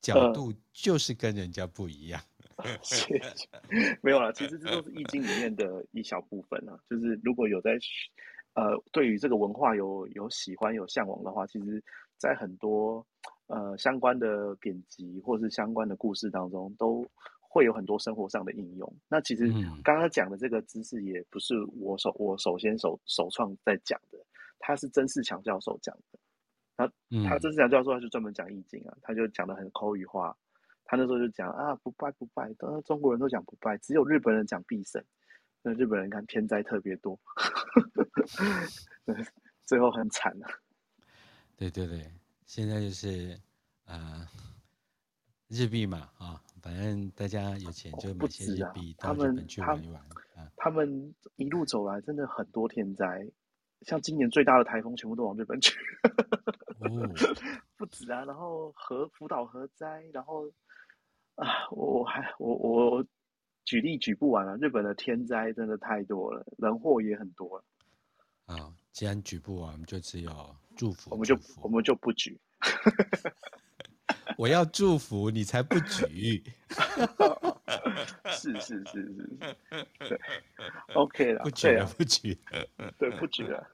[0.00, 2.22] 角度就是跟人家不一样。
[2.22, 2.33] 呃、
[2.82, 3.48] 谢谢
[4.02, 6.78] 没有啦，其实这都是易经里面的一小部分啊。
[6.88, 7.78] 就是如果有在
[8.54, 11.82] 呃，对于这个文化有有喜欢有向往的话，其实，
[12.18, 13.06] 在很多。
[13.46, 17.06] 呃，相关的典籍或是相关的故事当中，都
[17.40, 18.90] 会有很多生活上的应用。
[19.06, 24.18] 那其实刚刚讲的这个知识，也不是我首我首先首首创在讲的，
[24.58, 26.18] 他是曾仕强教授讲的。
[26.74, 26.86] 他
[27.28, 30.34] 他曾仕强教授他就专门讲易经啊，他就讲的很口语化。
[30.94, 35.02] 他那时候就讲啊，不败不败，都中国人都讲不败，只有日本人讲必胜。
[35.62, 37.18] 那日本人看天灾特别多，
[39.64, 40.48] 最后很惨啊。
[41.56, 42.12] 对对对。
[42.46, 43.40] 现在就是，
[43.86, 44.28] 呃，
[45.48, 50.00] 日币嘛，啊、哦，反正大家有钱就买些日币到日本去玩一玩。
[50.36, 53.28] 啊、他们一路走来真的很多天灾，
[53.80, 55.74] 像今年最大的台风全部都往日本去。
[56.80, 57.08] 哦，
[57.76, 60.44] 不止啊，然后核福岛核灾，然后
[61.36, 63.06] 啊，我还我我
[63.64, 67.64] 举例举不完了，日本的天灾真的太多了，人祸也很多了。
[68.46, 71.10] 啊，既然举不完，我们就只有祝福。
[71.10, 72.38] 我们就我们就不举。
[74.36, 76.44] 我要祝福你才不举。
[78.30, 79.56] 是是是是，
[79.98, 80.20] 对
[80.94, 83.66] ，OK 了，不举了，不举了，对，不举了。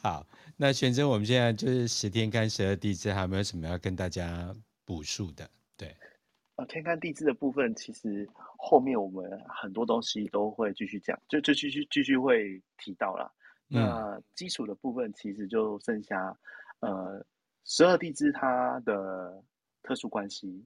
[0.00, 0.24] 好，
[0.56, 5.50] 那玄真，我们现在就是十天干十二地支，还有没有什么要跟大家补述的？
[6.66, 13.32] 天干地支的部分，其实后面我们很多东西都会继续讲，就就继续继续会提到了。
[13.70, 16.36] 嗯、那基础的部分，其实就剩下
[16.80, 17.24] 呃
[17.64, 19.42] 十二地支它的
[19.82, 20.64] 特殊关系，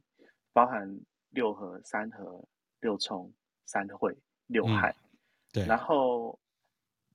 [0.53, 0.99] 包含。
[1.35, 2.47] 六合、三合、
[2.79, 3.29] 六冲、
[3.67, 5.19] 三会、六害，嗯、
[5.53, 5.67] 对。
[5.67, 6.39] 然后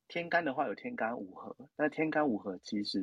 [0.10, 3.02] 天干的话有天干五合，那天干五合其实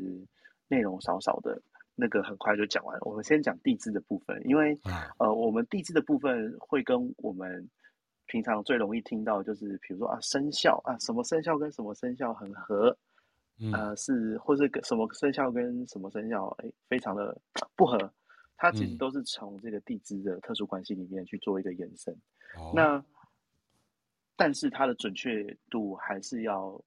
[0.69, 1.59] 内容少少的，
[1.97, 3.03] 那个很快就讲完了。
[3.05, 7.69] 我们先讲地支的部分，因为、啊、呃，我们地支的部分会跟我们
[8.27, 12.97] 平常最容易听到，就是比如说啊，生肖啊，什么生肖跟什么生肖很合，
[13.59, 17.37] 嗯、呃，是或是什么生肖跟什么生肖哎，非常的
[17.75, 18.13] 不合。
[18.59, 22.15] 它其实都是从这个地支的特殊关系里面去做一个延伸，
[22.59, 23.05] 嗯、那
[24.35, 26.83] 但是它的准确度还是要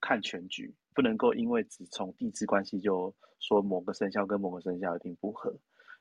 [0.00, 5.54] 看全局，不能够因为只从地支关系就说某个生肖跟某个生肖一定不合。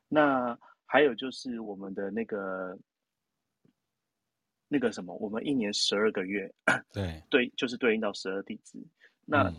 [0.08, 2.77] 那还有就是我们的那个
[4.67, 6.54] 那个什么，我们一年十二个月，
[6.93, 8.77] 对对，就是对应到十二地支。
[9.25, 9.56] 那、嗯、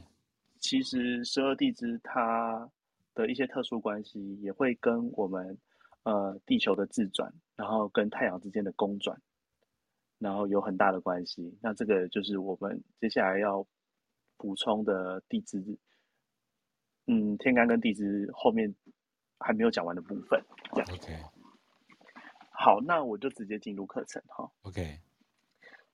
[0.60, 2.70] 其实十二地支它。
[3.14, 5.58] 的一些特殊关系也会跟我们
[6.04, 9.20] 呃地球的自转，然后跟太阳之间的公转，
[10.18, 11.54] 然后有很大的关系。
[11.60, 13.66] 那这个就是我们接下来要
[14.42, 15.78] 补充的地支，
[17.06, 18.74] 嗯，天干跟地支后面
[19.38, 20.44] 还没有讲完的部分。
[20.72, 20.88] 这样。
[20.92, 21.16] OK。
[22.50, 24.50] 好，那我就直接进入课程哈。
[24.62, 24.98] OK。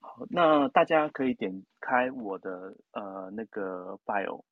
[0.01, 4.43] 好，那大家可以点开我的呃那个 bio。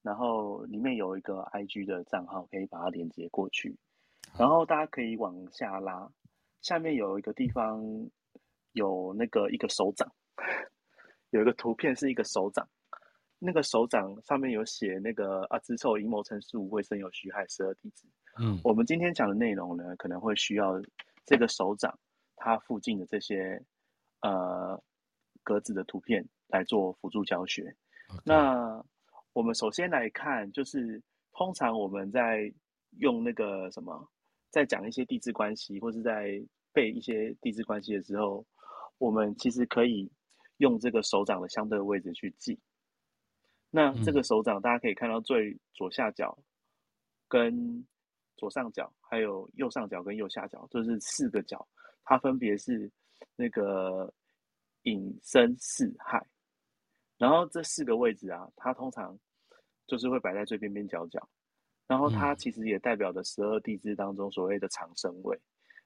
[0.00, 3.76] 然后里面有一个 IG 的账号，可以把它连接过去。
[4.38, 6.10] 然后大家可以往下拉，
[6.62, 8.10] 下面有一个地方
[8.72, 10.10] 有那个一个手掌，
[11.30, 12.66] 有一个图片是一个手掌。
[13.44, 18.06] 那个手掌上面有写那个啊，子丑寅卯辰巳午未申酉戌亥十二地支。
[18.40, 20.80] 嗯，我们今天讲的内容呢，可能会需要
[21.26, 21.98] 这个手掌
[22.36, 23.60] 它附近的这些
[24.20, 24.80] 呃
[25.42, 27.74] 格子的图片来做辅助教学。
[28.24, 28.80] 那
[29.32, 31.02] 我们首先来看，就是
[31.32, 32.52] 通常我们在
[32.98, 34.08] 用那个什么，
[34.50, 36.40] 在讲一些地质关系，或是在
[36.72, 38.46] 背一些地质关系的时候，
[38.98, 40.08] 我们其实可以
[40.58, 42.56] 用这个手掌的相对位置去记。
[43.74, 46.36] 那这个手掌，大家可以看到最左下角、
[47.26, 47.82] 跟
[48.36, 51.66] 左上角，还有右上角跟右下角，就是四个角，
[52.04, 52.90] 它分别是
[53.34, 54.12] 那个
[54.82, 56.22] 寅申四害。
[57.16, 59.18] 然后这四个位置啊，它通常
[59.86, 61.26] 就是会摆在最边边角角，
[61.86, 65.34] 然后它其实也代表着十二地支当中所谓的长生位。
[65.36, 65.40] 嗯、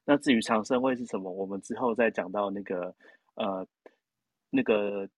[0.07, 2.93] 那至于长生位是什么，我们之后再讲到那个
[3.35, 3.65] 呃
[4.51, 5.09] 那个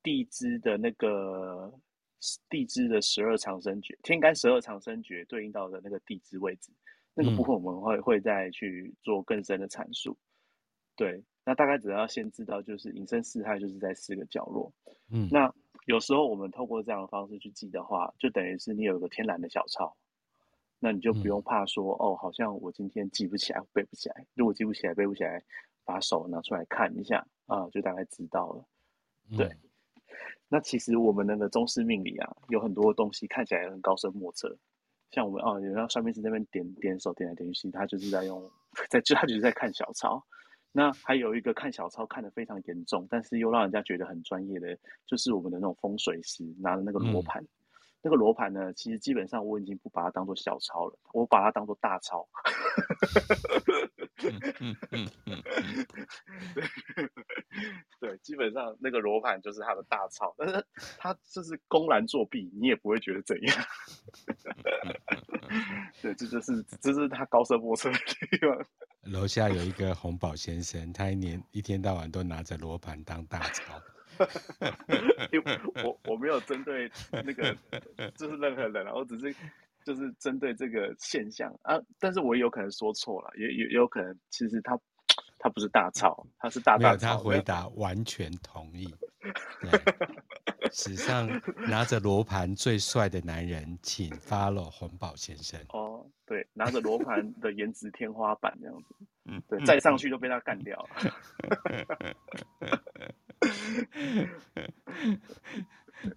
[0.00, 1.72] 地支的那个
[2.48, 6.70] 地支的十二长生诀，天干十二长生诀对应到的那个地支位置，
[7.14, 10.16] 那个部分我们会会再去做更深的阐述。
[10.96, 11.24] 对。
[11.46, 14.72] 那大概只要先知道，就是隐身四害就是在四个角落。
[15.10, 15.52] 嗯，那
[15.84, 19.94] 有时候我们透过这样的方式去记的话，就等于是你有一个天然的小抄，
[20.78, 24.26] 那你就不用怕说、嗯、哦，好像我今天记不起来、背不起来。
[24.32, 25.44] 如果记不起来、背不起来，
[25.84, 28.64] 把手拿出来看一下啊，就大概知道了。
[29.36, 29.58] 对，嗯、
[30.48, 34.56] 那其实我们那个中式命理啊，有很多东西看起来很高深莫测，
[35.10, 38.42] 像我们哦，有人上面是那边点点手点来点去，他就是在用，
[38.88, 40.24] 在就他就是在看小抄。
[40.76, 47.40] 那还有一个看小抄看得非常严重，但是又让人家觉得很专业的，就是我们的那种风水师拿的那个罗盘。
[47.42, 47.48] 嗯、
[48.02, 52.28] 那个罗盘呢，其实基本上我已经不把它当做小抄了，我把它当做大抄。
[54.60, 55.42] 嗯嗯嗯
[56.54, 56.64] 对，
[58.00, 60.64] 对，基本上那个罗盘就是他的大操，但是
[60.98, 63.56] 他就是公然作弊，你也不会觉得怎样。
[66.00, 68.66] 对，这就是这是他高深莫测的地方。
[69.02, 73.80] 楼下有一个红宝先生，他一年一天到晚都拿着罗盘当大抄。
[75.32, 77.52] 因为我我没有针对那个
[78.16, 79.34] 就是任何人，我只是
[79.84, 81.78] 就是针对这个现象啊。
[82.00, 84.78] 但是我也有可能说错了，也也有可能其实他
[85.38, 87.08] 他不是大吵，他是大大抄。
[87.08, 88.92] 他回答完全同意。
[90.72, 91.28] 史上
[91.68, 95.60] 拿着罗盘最帅的男人，请 follow 洪宝先生。
[95.68, 98.94] 哦，对，拿着罗盘的颜值天花板这样子，
[99.26, 100.88] 嗯，对，再上去就被他干掉了。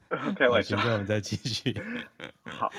[0.36, 1.80] 开玩笑，现在我们再继续。
[2.46, 2.72] 好，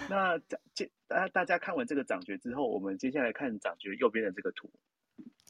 [0.08, 0.38] 那
[0.74, 4.70] 接大家大家看完这个掌诀之后，我们接下来看掌诀右边的这个图。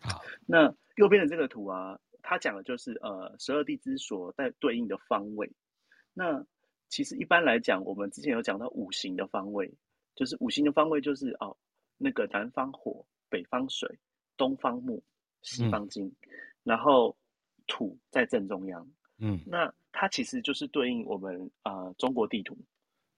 [0.01, 5.53] 好，那右边的这个图啊，它讲的就是呃十二地支所在对应的方位。
[6.15, 6.47] 那
[6.89, 9.73] 其实一般来讲，我们之前有讲到五行的方位，
[10.15, 11.57] 就是五行的方位就是哦
[11.97, 13.99] 那个南方火、北方水、
[14.37, 15.03] 东方木、
[15.43, 16.17] 西方金，嗯、
[16.63, 17.17] 然后
[17.67, 18.89] 土在正中央。
[19.19, 22.57] 嗯，那它其实就是对应我们啊、呃、中国地图，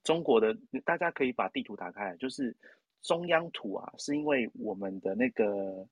[0.03, 2.57] 中国的大家可以把地图打开来，就是
[3.03, 5.87] 中央土啊，是因为我们的那个。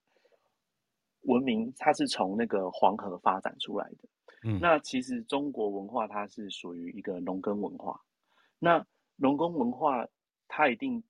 [1.23, 4.09] 文明它是从那个黄河发展出来的，
[4.45, 8.01] 嗯，那其实中国文化它是属于一个农耕文化，
[8.61, 8.87] 那
[9.17, 10.07] 农耕文化
[10.47, 11.03] 它一定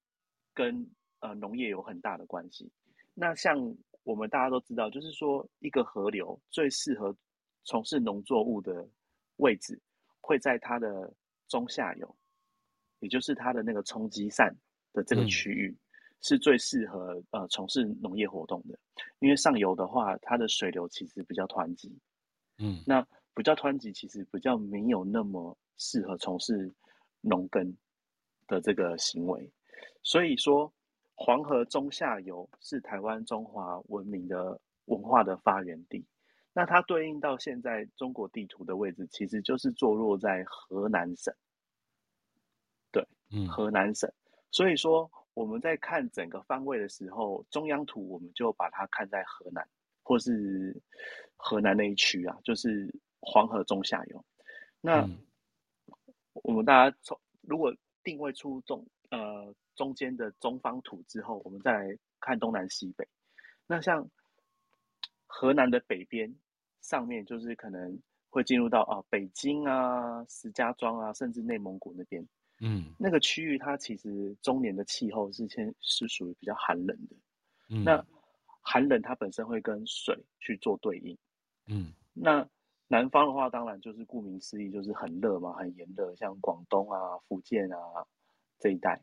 [0.55, 0.85] 跟
[1.21, 2.69] 呃农业有很大的关系。
[3.15, 7.15] 那像我们大家都知道，就是说一个河流最适合
[7.65, 8.89] 从事农作物的
[9.37, 9.79] 位置
[10.23, 11.13] 会在它的
[11.49, 12.17] 中下游，
[13.01, 14.55] 也就是它的那个冲积扇
[14.93, 15.69] 的这个区域。
[15.69, 15.79] 嗯
[16.21, 18.77] 是最适合呃从事农业活动的，
[19.21, 21.97] 因为上游的话，它的水流其实比较湍急，
[22.59, 26.75] 嗯，那比较湍急，其实比较没有那么适合从事
[27.21, 27.73] 农耕
[28.49, 29.49] 的这个行为，
[30.03, 30.73] 所以说
[31.15, 36.05] 黄河中下游是台湾中华文明的文化的发源地，
[36.53, 41.47] 那它对应到现在中国地图的位置，其实就是坐落在河南省，对，
[43.31, 44.11] 嗯，河南省，
[44.51, 45.11] 所以说。
[45.35, 49.65] 我们在看整个方位的时候，中央图我们就把它看在河南，
[50.03, 50.77] 或是
[51.37, 54.25] 河南那一区啊，就是黄河中下游。
[54.81, 55.17] 那、嗯、
[56.43, 57.73] 我们大家从如果
[58.03, 63.07] 定位出中呃中间的中方图之后，我们再来看东南西北。
[63.69, 64.11] 那像
[65.29, 66.35] 河南的北边
[66.81, 67.97] 上面，就是可能
[68.29, 72.27] 会进入到啊北京啊、石家庄啊，甚至内蒙古那边。
[72.61, 77.17] 嗯，那个区域它其实中年的气候是先是属于比较寒冷的，
[77.69, 78.05] 嗯，那
[78.61, 81.17] 寒冷它本身会跟水去做对应，
[81.67, 82.45] 嗯，那
[82.89, 87.77] 南方的话当然就是顾名思义就是很热嘛，很炎热，像广东啊、福建啊
[88.59, 89.01] 这一带，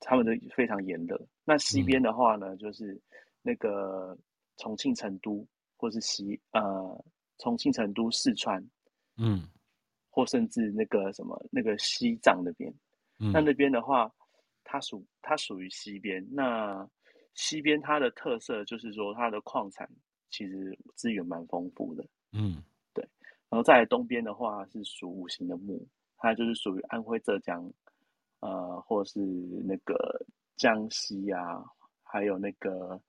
[0.00, 1.20] 他们都非常炎热。
[1.44, 3.00] 那西边的话呢，嗯、就是
[3.42, 4.18] 那个
[4.56, 5.46] 重庆、成都，
[5.76, 7.04] 或是西呃
[7.38, 8.60] 重庆、成都、四川，
[9.18, 9.48] 嗯，
[10.10, 12.74] 或甚至那个什么那个西藏那边。
[13.18, 14.12] 嗯、那那边的话，
[14.64, 16.26] 它属它属于西边。
[16.30, 16.88] 那
[17.34, 19.88] 西边它的特色就是说，它的矿产
[20.30, 22.04] 其实资源蛮丰富的。
[22.32, 22.62] 嗯，
[22.92, 23.06] 对。
[23.48, 27.72] 然后在东边的话是属五行的木，它就是属于安徽、浙江，
[28.40, 29.96] 呃，或是那个
[30.56, 31.64] 江西啊，
[32.02, 33.00] 还有那个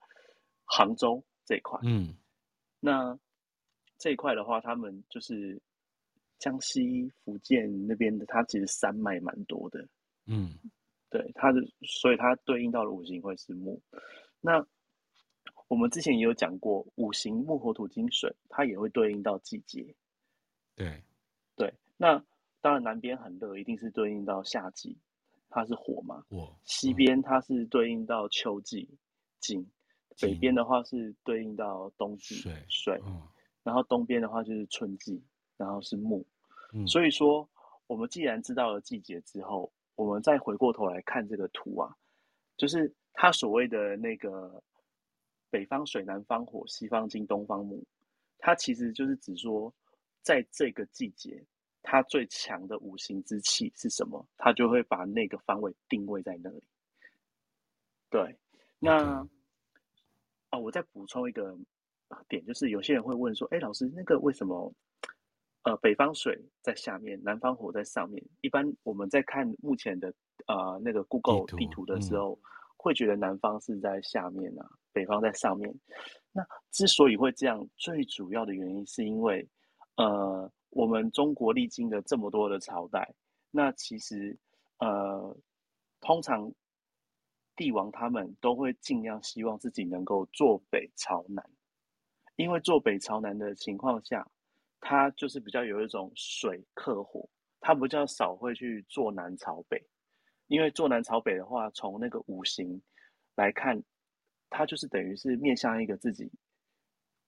[0.64, 1.80] 杭州这一块。
[1.84, 2.16] 嗯，
[2.80, 3.18] 那
[3.98, 5.62] 这一块的话，他们就是
[6.38, 9.86] 江西、福建那边的，它其实山脉蛮多的。
[10.30, 10.54] 嗯，
[11.10, 13.82] 对，它的，所以它对应到的五行会是木。
[14.40, 14.66] 那
[15.68, 19.96] 我们之前也有讲过，五行木火土金水，它也会对应到季节。
[20.76, 21.04] 对，
[21.56, 21.74] 对。
[21.98, 22.24] 那
[22.62, 24.98] 当然南边很热，一定是对应到夏季，
[25.50, 26.24] 它是火嘛。
[26.30, 26.56] 火。
[26.64, 28.88] 西边它是对应到秋季，
[29.40, 29.66] 金。
[30.22, 32.66] 北边的话是对应到冬季，水。
[32.70, 33.02] 水。
[33.06, 33.22] 嗯。
[33.64, 35.22] 然后东边的话就是春季，
[35.58, 36.26] 然后是木。
[36.74, 36.88] 嗯。
[36.88, 37.50] 所以说，
[37.88, 41.94] 我们既然知道了季节之后，我们再回过头来看这个图啊，
[42.56, 44.64] 就是它所谓的那个
[45.50, 47.84] 北方水、南方火、西方金、东方木，
[48.38, 49.74] 它其实就是指说，
[50.22, 51.46] 在这个季节，
[51.82, 54.26] 它最强的五行之气是什么？
[54.38, 56.64] 它就会把那个方位定位在那里。
[58.10, 58.40] 对，
[58.80, 59.28] 那
[60.50, 61.58] 啊，我再补充一个
[62.30, 64.74] 点，就是有些人会问说，哎，老师，那个为什么？
[65.70, 68.24] 呃，北方水在下面，南方火在上面。
[68.42, 70.12] 一般我们在看目前的
[70.48, 72.42] 呃那个 Google 地图的时候，嗯、
[72.76, 75.72] 会觉得南方是在下面啊，北方在上面。
[76.32, 79.48] 那之所以会这样，最主要的原因是因为，
[79.98, 83.14] 呃，我们中国历经了这么多的朝代，
[83.52, 84.36] 那其实
[84.80, 85.38] 呃，
[86.02, 86.52] 通常
[87.56, 91.48] 帝王他们都会尽量希望自己能够坐北朝南，
[92.38, 94.28] 因为坐北朝南的情况下。
[94.82, 97.28] 它就是比较有一种水克火，
[97.60, 99.82] 它比较少会去坐南朝北，
[100.48, 102.82] 因为坐南朝北的话，从那个五行
[103.36, 103.82] 来看，
[104.50, 106.32] 它就是等于是面向一个自己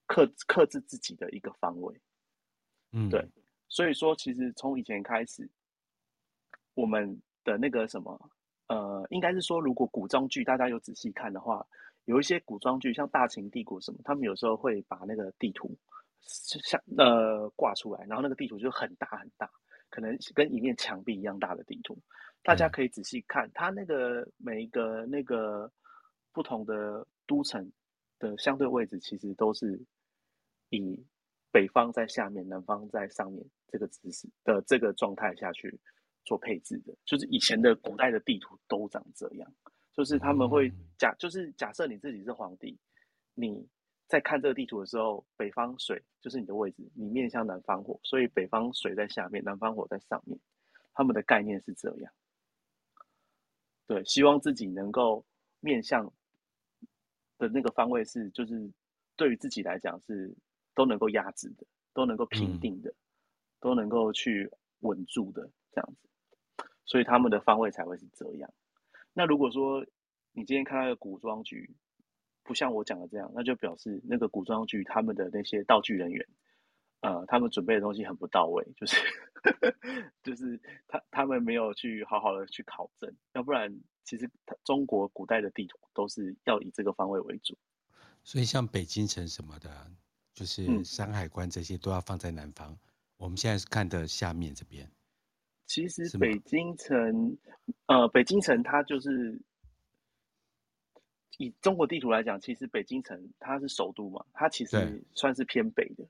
[0.07, 2.01] 克克制自己的一个方位，
[2.91, 3.25] 嗯，对，
[3.69, 5.49] 所以说，其实从以前开始，
[6.73, 8.31] 我们的那个什么，
[8.67, 11.65] 呃，应该是说，如果古装剧大家有仔细看的话，
[12.05, 15.77] 有一些古装剧，像《大秦帝国》什么，他们有时候会把那个地图
[16.24, 19.49] 像呃挂出来，然后那个地图就很大很大，
[19.89, 21.97] 可能跟一面墙壁一样大的地图，
[22.43, 25.72] 大家可以仔细看，它那个每一个那个
[26.32, 27.72] 不同的都城
[28.19, 29.80] 的相对位置，其实都是
[30.69, 31.05] 以
[31.51, 35.80] 北方在下面，南方在上面这个姿势的这个状态下去
[36.24, 39.53] 做配置的，就是以前的古代的地图都长这样。
[39.93, 42.80] 就是他们会假，就是假设你自己是皇帝，
[43.34, 43.67] 你
[44.12, 50.38] 在看这个地图的时候，北方水就是你的位置，你面向南方火，所以北方水在下面，南方火在上面。
[50.93, 52.12] 他们的概念是这样，
[53.88, 55.26] 对，希望自己能够
[55.62, 56.12] 面向
[57.38, 58.70] 的那个方位是，就是
[59.16, 60.36] 对于自己来讲是
[60.76, 62.95] 都能够压制的，都能够平定的，嗯、
[63.62, 64.51] 都能够去
[64.82, 66.09] 稳住的这样子，
[66.84, 68.53] 所以他们的方位才会是这样。
[69.14, 69.86] 那如果说
[70.34, 71.74] 你今天看到一个古装剧，
[72.51, 76.27] 不像我讲的这样，那就表示那个古装剧他们的那些道具人员，
[76.99, 78.97] 呃，他们准备的东西很不到位，就是
[80.21, 83.73] 就是他他们没有去好好的去考证，要不然
[84.03, 84.29] 其实
[84.65, 87.57] 中国古代的地图都是要以这个方位为主。
[88.25, 89.89] 所以像北京城什么的，
[90.33, 92.73] 就是山海关这些都要放在南方。
[92.73, 92.79] 嗯、
[93.15, 94.91] 我们现在是看的下面这边。
[95.67, 97.37] 其实北京城，
[97.85, 99.41] 呃，北京城它就是
[101.38, 106.05] 以中国地图来讲，其实北京城它是首都嘛，它其实算是偏北的。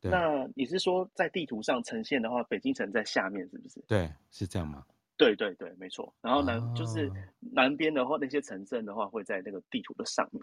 [0.00, 3.80] 那你是说在地图上呈现的话，北京城在下面是不是？
[3.88, 4.84] 对，是这样吗？
[5.16, 6.14] 对对对，没错。
[6.20, 10.42] 然后南、哦、就是南边的话，那些城镇的话会在那个地图的上面。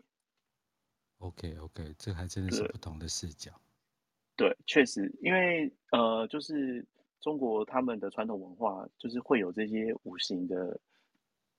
[1.20, 3.52] OK OK，这还真的是不同的视角。
[4.36, 6.86] 对，确实，因为呃，就是。
[7.22, 10.80] 中国他们的传统文化就是会有这些五行的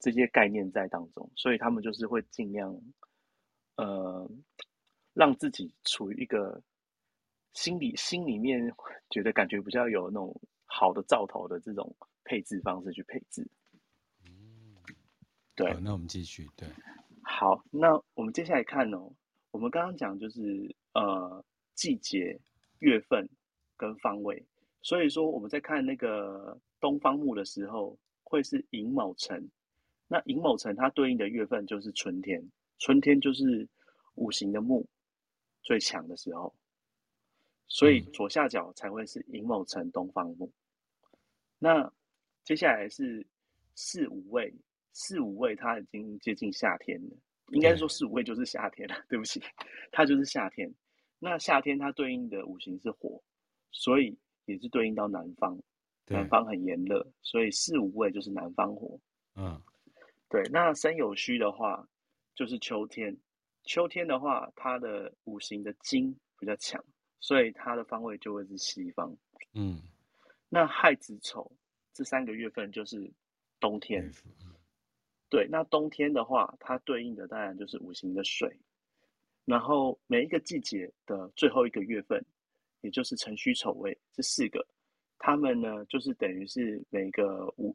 [0.02, 2.76] 这些概念在当中，所以他们就是会尽量，
[3.76, 4.28] 呃，
[5.14, 6.60] 让自己处于一个
[7.54, 8.74] 心里心里面
[9.10, 11.94] 觉得感觉比较有那种好的兆头的这种
[12.24, 13.48] 配置方式去配置。
[14.24, 14.74] 嗯，
[15.54, 15.72] 对。
[15.80, 16.50] 那我们继续。
[16.56, 16.68] 对。
[17.22, 19.08] 好，那我们接下来看哦，
[19.52, 21.44] 我们刚刚讲就是呃
[21.76, 22.36] 季节、
[22.80, 23.28] 月份
[23.76, 24.44] 跟方位。
[24.82, 29.48] 所以说，我们在看那个东方木的时候，会是寅卯辰。
[30.12, 32.38] 那寅卯辰它对应的月份就是春天，
[32.80, 33.66] 春天就是
[34.16, 34.86] 五行的木
[35.62, 36.54] 最强的时候，
[37.66, 40.52] 所以左下角才会是寅卯辰东方木。
[41.58, 41.90] 那
[42.44, 43.26] 接下来是
[43.74, 44.54] 四五位，
[44.92, 47.16] 四五位它已经接近夏天了，
[47.52, 48.94] 应该说四五位就是夏天了。
[49.08, 49.42] 对不起，
[49.90, 50.70] 它就是夏天。
[51.18, 53.18] 那夏天它对应的五行是火，
[53.70, 54.14] 所以。
[54.46, 55.56] 也是对应到南方，
[56.08, 58.98] 南方很炎热，所以四五位就是南方火。
[59.36, 59.62] 嗯，
[60.32, 60.42] 对。
[60.50, 61.86] 那申酉戌的话，
[62.34, 63.16] 就是秋天。
[63.64, 66.82] 秋天的话，它的五行的金比较强，
[67.20, 69.14] 所以它的方位就会是西方。
[69.52, 69.80] 嗯。
[70.48, 71.52] 那亥子丑
[71.92, 73.12] 这三个月份就是
[73.60, 74.02] 冬天。
[74.40, 74.54] 嗯。
[75.28, 78.58] 对，那冬天的话，它对应的当然就是五行的水。
[79.44, 82.24] 然后每一个季节的最后一个月份。
[82.84, 84.66] 也就是辰戌丑未这四个，
[85.16, 87.72] 他们呢就是等于是每个五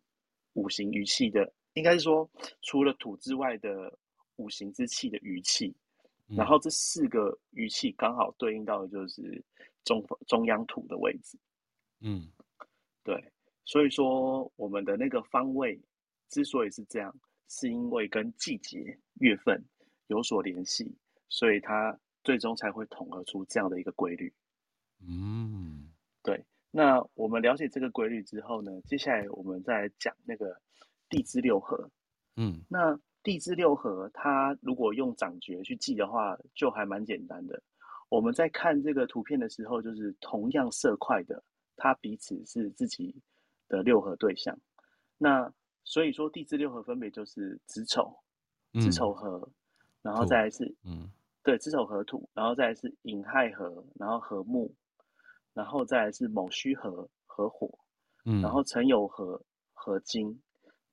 [0.52, 2.30] 五行余气的，应该是说
[2.62, 3.98] 除了土之外的
[4.38, 5.76] 五行之气的余气，
[6.28, 9.44] 嗯，然后这四个余气刚好对应到的就是
[9.84, 11.38] 中中央土的位置。
[12.02, 12.28] 嗯，
[13.04, 13.32] 对，
[13.64, 15.80] 所以说我们的那个方位
[16.30, 17.16] 之所以是这样，
[17.48, 19.64] 是因为跟季节月份
[20.08, 20.96] 有所联系，
[21.30, 24.34] 所以它最终才会统合出这样的一个规律。
[25.00, 25.92] 嗯，
[26.24, 26.44] 对。
[26.70, 30.60] 那我们了解这个规律之后呢，接下来我们再来讲那个
[31.10, 31.90] 地支六合。
[32.36, 37.62] 嗯，那地支六合，它如果用掌诀去记的话，就还蛮简单的。
[38.10, 41.44] 我们在看这个图片的时候，就是同样色块的，
[41.76, 43.16] 它彼此是自己
[43.68, 44.58] 的六合对象。
[45.18, 45.52] 那
[45.84, 48.16] 所以说，地支六合分别就是子丑、
[48.80, 49.50] 子丑合，
[50.02, 51.10] 然后再来是嗯，
[51.44, 54.74] 对，子丑合土，然后再来是寅亥合，然后合木。
[55.54, 57.68] 然后再来是卯戌合合火，
[58.26, 59.42] 嗯，然后辰酉合
[59.74, 60.40] 合金，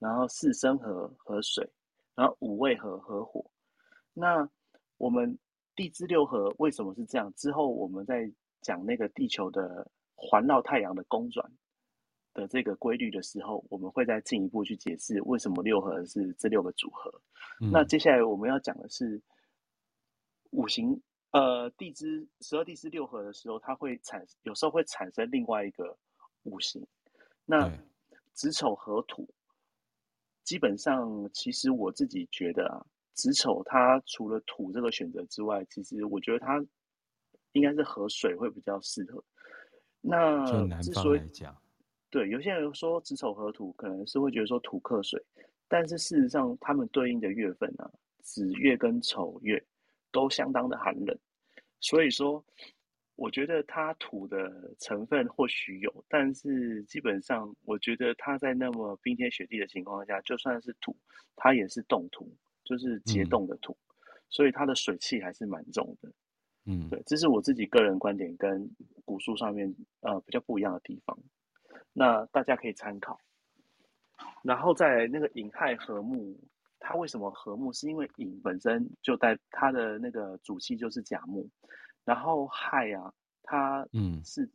[0.05, 1.67] 然后四生合合水，
[2.15, 3.43] 然后五味合合火。
[4.13, 4.47] 那
[4.99, 5.39] 我们
[5.75, 7.33] 地支六合为什么是这样？
[7.35, 8.31] 之后我们在
[8.61, 11.51] 讲那个地球的环绕太阳的公转
[12.35, 17.11] 的这个规律的时候，我们会再进一步去解释为什么六合是这六个组合。
[17.63, 19.19] 嗯，那接下来我们要讲的是
[20.51, 21.01] 五行。
[21.31, 25.97] 呃，地支十二地支六合的时候，它会产有时候会产生另外一个
[26.43, 26.87] 五行。
[27.47, 27.73] 那
[28.35, 29.27] 子丑合土，
[30.45, 36.65] 基本上其实我自己觉得啊，子丑它除了土这个选择之外，其实我觉得它
[37.53, 39.25] 应该是河水会比较适合。
[40.01, 40.45] 那
[40.81, 41.57] 之所以讲，
[42.11, 45.21] 对，有些人说子丑合土，可能是会觉得说土克水，
[45.67, 47.91] 但是事实上他们对应的月份呢、啊，
[48.23, 49.65] 子月跟丑月
[50.13, 51.19] 都相当的寒冷，
[51.81, 52.45] 所以说。
[53.17, 60.97] 我觉得它土的成分或许有，但是基本上，我觉得它在那么冰天雪地的情况下，就算是土，
[61.37, 62.29] 它也是冻土，
[62.65, 63.79] 就是结冻的土，嗯、
[64.31, 66.13] 所以它的水气还是蛮重的。
[66.67, 68.69] 嗯，对，这是我自己个人观点，跟
[69.05, 71.17] 古书上面呃比较不一样的地方。
[71.93, 73.21] 那大家可以参考。
[74.43, 76.37] 然后在那个寅亥合木，
[76.81, 77.73] 它为什么合木？
[77.73, 81.49] 是因为寅本身就带它的那个主气就是甲木。
[82.05, 84.49] 然后亥啊，它嗯是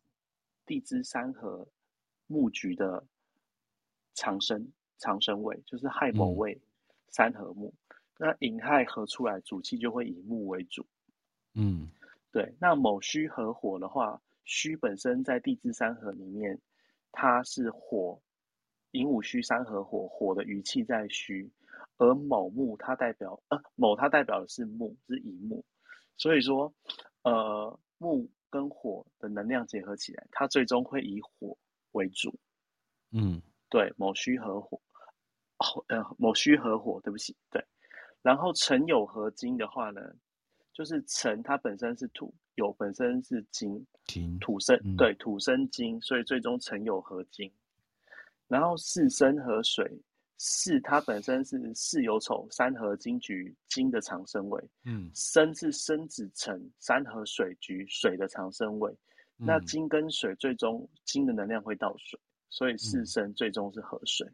[0.66, 1.68] 地支三合
[2.28, 3.04] 木局的
[4.14, 6.60] 长生长生位，就是亥卯未
[7.08, 7.74] 三合木。
[7.88, 10.86] 嗯、那寅亥合出来，主气就会以木为主。
[11.56, 11.90] 嗯，
[12.32, 12.54] 对。
[12.60, 16.60] 那卯戌合火的话，戌本身在地支三合里面，
[17.12, 18.22] 它是火，
[18.92, 21.50] 寅午戌三合火，火的余气在戌，
[21.98, 25.66] 而卯木它代表呃卯它代表的是木，是乙木，
[26.16, 26.72] 所以说。
[27.24, 31.58] 呃，木跟火的能量结合起来，它最终会以火
[31.92, 32.34] 为主。
[33.12, 34.80] 嗯，对，卯戌合火，
[35.58, 37.64] 哦呃，卯戌合火，对不起，对。
[38.22, 40.02] 然后辰酉合金的话呢，
[40.74, 47.52] 就是辰它本身是土，酉本身是金，金土生，嗯、对，土生金，所以最终辰酉合金。
[48.48, 50.02] 然后巳申合水。
[50.42, 58.90] 巳它本身是巳酉丑三合金局金的长生位，嗯，申是申子辰三合水局水的长生位，
[59.38, 62.18] 嗯、那金跟水最终金的能量会到水，
[62.50, 64.26] 所以巳申最终是合水。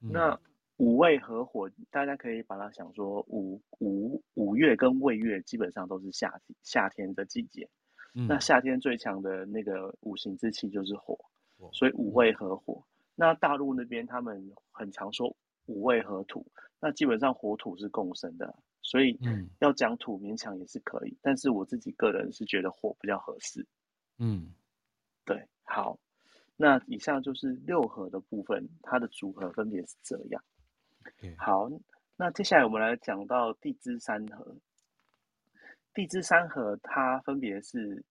[0.00, 0.38] 嗯、那
[0.76, 7.68] 五味合火，大家可以把它想说五五五月跟未月基本上都是夏夏天的季节，
[8.14, 11.18] 嗯、那夏天最强的那个五行之气就是火，
[11.72, 12.80] 所以五味合火。
[13.16, 15.36] 那大陆那边他们很常说
[15.66, 16.44] 五味合土，
[16.80, 19.18] 那基本上火土是共生的，所以
[19.60, 23.64] 要讲土勉强也是可以，嗯、但是我自己个人是觉得火比较合适。
[24.18, 24.52] 嗯，
[25.24, 25.96] 对，好，
[26.56, 30.42] 那以上就是六合的部分，它的组合分别是这样。
[31.38, 31.70] 好，
[32.16, 34.56] 那接下来我们来讲到地支三合。
[35.94, 38.04] 地支三合它分别是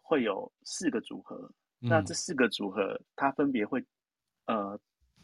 [0.00, 3.84] 会有四个组合，嗯、那这四个组合它分别会。
[4.46, 4.80] 呃，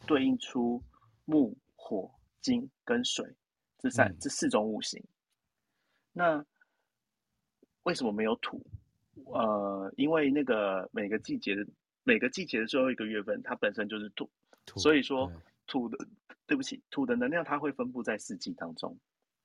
[0.07, 0.83] 对应出
[1.25, 2.11] 木、火、
[2.41, 3.25] 金跟水
[3.79, 5.03] 这三、嗯、这四种五行。
[6.12, 6.45] 那
[7.85, 8.64] 为什么没有土？
[9.27, 11.66] 呃，因为那个每个季节的
[12.03, 14.29] 每个季节的最后一个月份，它本身就是土，
[14.66, 15.31] 土所以说
[15.66, 15.97] 土的，
[16.47, 18.99] 对不起，土的能量它会分布在四季当中。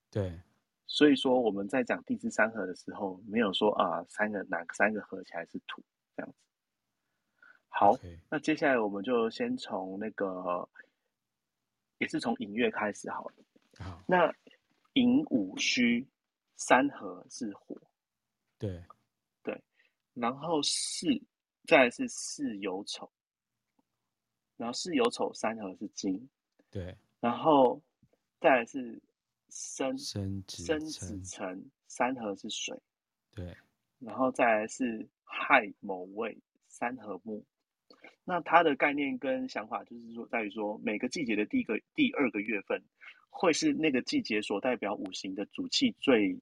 [0.10, 0.40] 对，
[0.88, 5.84] 所以说我们在讲地支三合的时候，没有说啊三个哪三个合起来是土
[6.16, 6.47] 这样子。
[7.80, 7.96] 好.
[8.30, 10.68] 那接下来我们就先从那个，
[12.00, 13.34] 也是从寅月开始好了。
[13.78, 14.34] 好，那
[14.94, 16.08] 寅午戌
[16.56, 17.80] 三合是火，
[18.58, 18.84] 对。
[19.44, 19.64] 对，
[20.16, 21.24] 然后巳，
[21.66, 23.08] 再来是巳酉丑，
[24.58, 26.28] 然后巳酉丑三合是金，
[26.72, 27.80] 对，然后
[28.40, 29.00] 再来是
[29.50, 32.76] 申申子辰三合是水，
[33.36, 33.56] 对，
[34.00, 36.36] 然后再来是亥卯未
[36.68, 37.46] 三合木。
[38.30, 42.78] 那它的概念跟想法就是说，在于说每个季节的第一个、第二个月份，
[43.30, 46.38] 会是那个季节所代表五行的主气最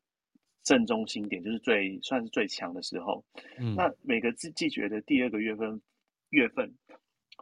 [0.63, 3.23] 正中心点，就是最算是最强的时候。
[3.59, 5.79] 嗯，那每个季季节的第二个月份，
[6.31, 6.73] 月份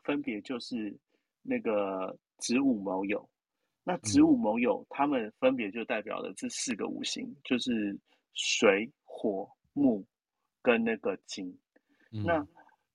[0.04, 0.94] 分别就是
[1.42, 3.26] 那个子午卯酉。
[3.86, 7.98] 那子午卯酉，他们分别就代表了这四个五行，就是
[8.34, 10.06] 水、火、木
[10.62, 11.48] 跟那个金。
[12.12, 12.46] 嗯、那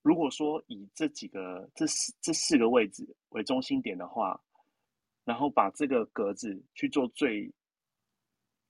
[0.08, 4.42] 如果说以这几个这四这四个位置为中心点的话，
[5.22, 7.52] 然后把这个格子去做最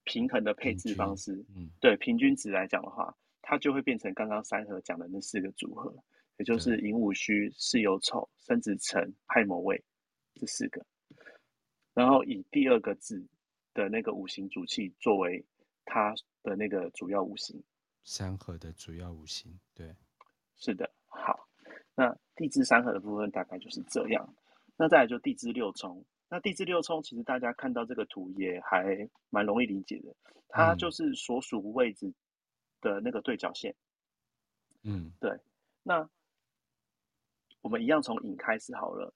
[0.03, 5.95] 平衡的配置方式，嗯，对，平均值来讲的话，它就会变成刚刚三合讲的那四个组合，
[6.39, 9.81] 也就是寅午戌、巳酉丑、申子辰、亥卯未
[10.35, 10.85] 这四个，
[11.95, 13.25] 然后以第二个字
[13.75, 15.47] 的那个五行主气作为
[15.85, 16.13] 它
[16.43, 17.63] 的那个主要五行，
[18.03, 19.95] 三合的主要五行，对，
[20.57, 20.91] 是的。
[21.99, 24.35] 好，那地支三合的部分大概就是这样。
[24.77, 26.05] 那再来就地支六冲。
[26.29, 30.15] 那地支六冲其实大家看到这个图也还蛮容易理解的，
[30.49, 32.13] 它就是所属位置
[32.81, 33.75] 的那个对角线。
[34.83, 35.37] 嗯，对。
[35.83, 36.09] 那
[37.63, 39.13] 我们一样从寅开始好了，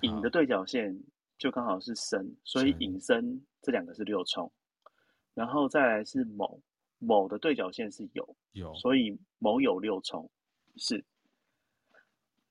[0.00, 0.98] 寅的对角线
[1.36, 4.50] 就刚好是申，所以寅申这两个是六冲，
[5.34, 6.58] 然后再来是卯，
[6.98, 10.30] 卯的对角线是酉，酉，所以卯酉六冲
[10.76, 11.04] 是，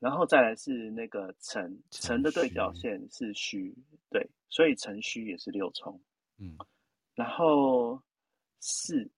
[0.02, 3.74] 然后再来是那个辰，辰的对角线是戌，
[4.10, 5.98] 对，所以辰戌也是六冲，
[6.40, 6.58] 嗯，
[7.16, 8.02] 然后
[8.60, 9.10] 巳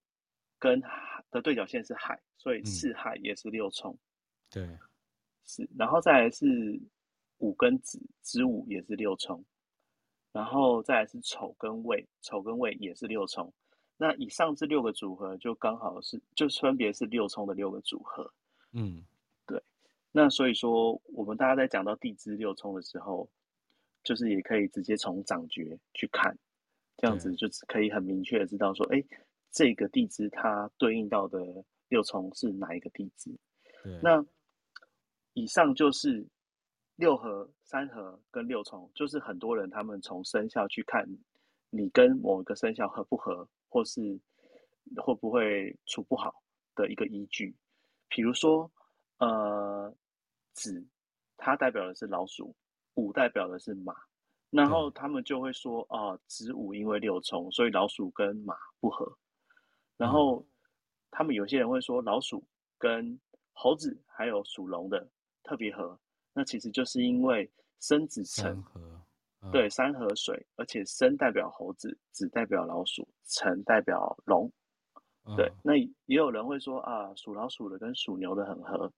[0.60, 3.98] 跟海的对角线是海，所以巳海也是六冲，
[4.52, 4.70] 对。
[5.46, 6.80] 是，然后再来是
[7.40, 9.44] 午跟子，子午也是六冲，
[10.32, 13.54] 然后再来是丑跟未，丑跟未也是六冲。
[13.98, 18.34] 那以上这六个组合就刚好是，就分别是六冲的六个组合。
[18.72, 19.13] 嗯，对。
[20.16, 23.28] 那所以说，我们大家在讲到地支六冲的时候，
[24.04, 26.38] 就是也可以直接从掌诀去看，
[26.98, 29.04] 这样子就可以很明确的知道说，哎，
[29.52, 31.40] 这个地支它对应到的
[31.88, 33.36] 六冲是哪一个地支。
[34.02, 34.24] 那
[35.34, 36.26] 以上就是
[36.96, 41.06] 六合、三合跟六冲，就是很多人他们从生肖去看
[41.72, 44.00] 你跟某一个生肖合不合，或是
[44.98, 46.44] 会不会处不好
[46.76, 47.56] 的一个依据。
[48.08, 48.72] 比如说，
[49.18, 49.92] 呃，
[50.54, 50.86] 子
[51.38, 52.56] 它代表的是老鼠，
[52.96, 53.94] 午代表的是马，
[54.50, 59.18] 然后他们就会说，哦、呃，子午因为六冲，所以老鼠跟马不合。
[59.98, 60.46] 然后
[61.12, 62.44] 他们有些人会说，老鼠
[62.78, 63.20] 跟
[63.54, 65.10] 猴子还有属龙的。
[65.46, 66.00] 特别合，
[66.32, 67.52] 那其实就是因为
[67.82, 68.80] 生子辰合，
[69.42, 74.50] 嗯、对，三合水，而且生代表猴子，子代表老鼠，辰代表龙，
[75.26, 75.52] 嗯、对。
[75.62, 78.90] 那也有人会说啊，属老鼠的跟属牛的很合，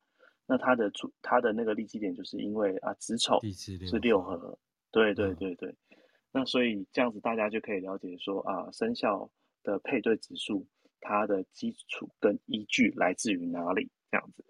[0.46, 4.58] 那它的主，它的那个利基点就是因为啊，子丑是六合，
[4.92, 5.70] 对对对对。
[5.70, 5.98] 嗯、
[6.32, 9.30] 那所以这样子大家就可以了解说啊，生肖
[9.64, 10.68] 的配对指数，
[11.00, 14.46] 它的基础跟依据来自于哪里，这样子。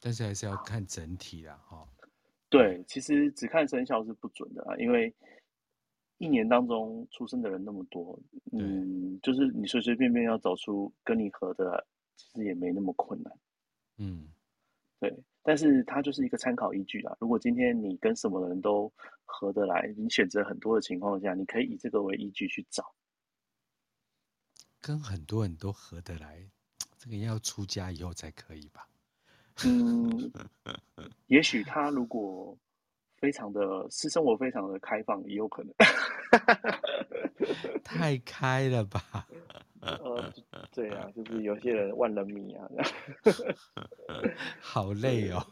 [0.00, 1.88] 但是还是要看整体的哈。
[2.48, 5.14] 对，其实只看生肖是不准的啊，因为
[6.18, 8.18] 一年当中出生的人那么多，
[8.52, 13.32] 嗯，就是你随随便便要找出跟你合的，其实也没那么困难。
[13.98, 14.28] 嗯，
[15.02, 17.16] 对，但是它就是一个参考依据啦。
[17.18, 18.88] 如果今天你跟什么人都
[19.24, 22.94] 合得来，你选择很多的情况下，你可以以这个为依据去找。
[24.80, 26.48] 跟很多人都合得来，
[26.98, 28.86] 这个要出家以后才可以吧？
[29.64, 30.30] 嗯，
[31.26, 32.56] 也许他如果
[33.16, 35.74] 非常的私生活非常的开放，也有可能。
[37.82, 39.26] 太开了吧？
[39.82, 40.32] 呃，
[40.72, 42.66] 对啊，就是有些人万人迷啊，
[44.60, 45.44] 好累哦。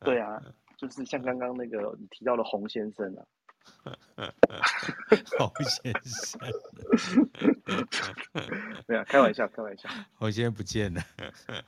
[0.00, 0.40] 对啊，
[0.76, 3.24] 就是像刚刚那个你提到的洪先生啊。
[5.38, 6.40] 洪先生，
[8.88, 9.90] 没有开玩笑，开玩笑。
[10.14, 11.02] 洪先生不见了，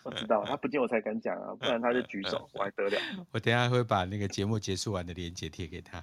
[0.04, 2.98] 我知道他不见我才敢讲啊，不然他就举手，我还得了。
[3.32, 6.02] 我等下会把那个节目结束完的链接贴给他。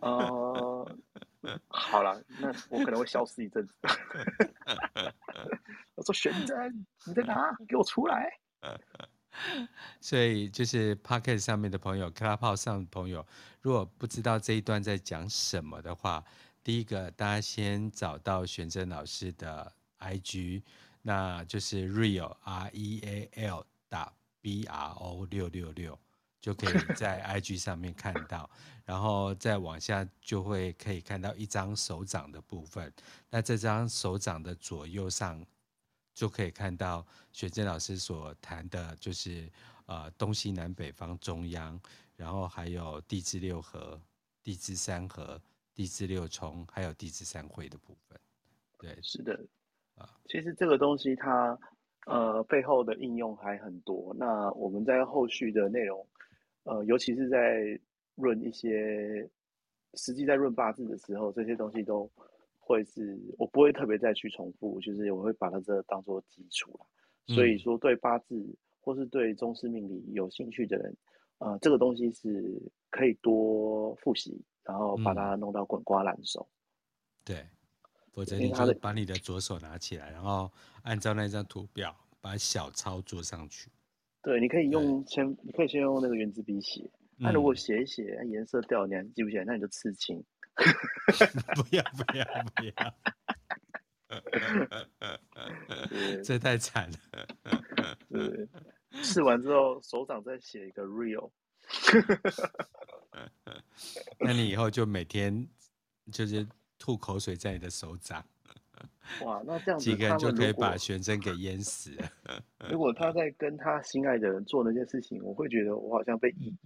[0.00, 0.96] 哦、呃，
[1.68, 3.74] 好了，那我可能会消失一阵子。
[5.94, 7.54] 我说玄真，你在哪？
[7.68, 8.38] 给我出来！
[10.00, 13.24] 所以就是 Podcast 上面的朋友，Clubhouse 上的朋友，
[13.60, 16.24] 如果不知道这一段在讲什么的话，
[16.64, 20.62] 第一个大家先找到玄真老师的 IG，
[21.02, 25.98] 那就是 Real R E A L 打 B R O 六六六，
[26.40, 28.48] 就可以在 IG 上面看到，
[28.84, 32.92] 然后再往下就会可以看到一张手掌的部分，
[33.28, 35.44] 那这张手掌的左右上。
[36.12, 39.50] 就可以看到雪珍老师所谈的，就是
[39.86, 41.80] 呃东西南北方中央，
[42.14, 43.98] 然后还有地支六合、
[44.42, 45.40] 地支三合、
[45.72, 48.20] 地支六冲，还有地支三会的部分。
[48.76, 49.32] 对，是的，
[49.94, 51.58] 啊，其实这个东西它
[52.04, 54.14] 呃背后的应用还很多。
[54.18, 56.06] 那我们在后续的内容，
[56.64, 57.80] 呃，尤其是在
[58.16, 59.28] 论一些
[59.94, 62.10] 实际在论八字的时候，这些东西都。
[62.62, 66.78] 会是我不会特别再去重复，就是我会把它这当做基础。
[67.26, 70.96] 所以说，对八字或是对中式命理有兴趣的人，
[71.38, 76.48] 呃，这个东西是可以多复习，然后把它弄到滚瓜烂熟。
[76.48, 76.54] 嗯、
[77.24, 77.46] 对，
[78.12, 80.48] 否则你就把你的左手拿起来，然后
[80.82, 83.68] 按照那张图表把小抄做上去。
[84.22, 86.90] 对，你可以用先，你可以先用那个原子笔写。
[87.16, 90.24] 那、嗯、如果写一写颜色掉，你还记不起来，那你就刺青。
[91.54, 92.72] 不要不要 不要！
[96.22, 96.98] 这太惨了。
[98.08, 98.48] 对，
[99.02, 101.30] 试完之后手掌再写一个 real。
[104.18, 105.48] 那你以后就每天
[106.10, 106.44] 就是
[106.78, 108.24] 吐口水在你的手掌。
[109.24, 112.10] 哇，那这样子几个人就可以把玄真给淹死了。
[112.70, 116.58] 如果他在跟他心爱的人做那件事情，我会觉得我好像被意淫。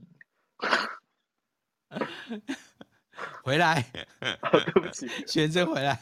[3.44, 3.80] 回来，
[4.42, 5.98] 哦，对不起，玄真回来。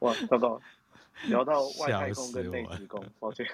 [0.00, 0.60] 哇，糟糕，
[1.26, 3.46] 聊到外太空跟内子宫，抱歉。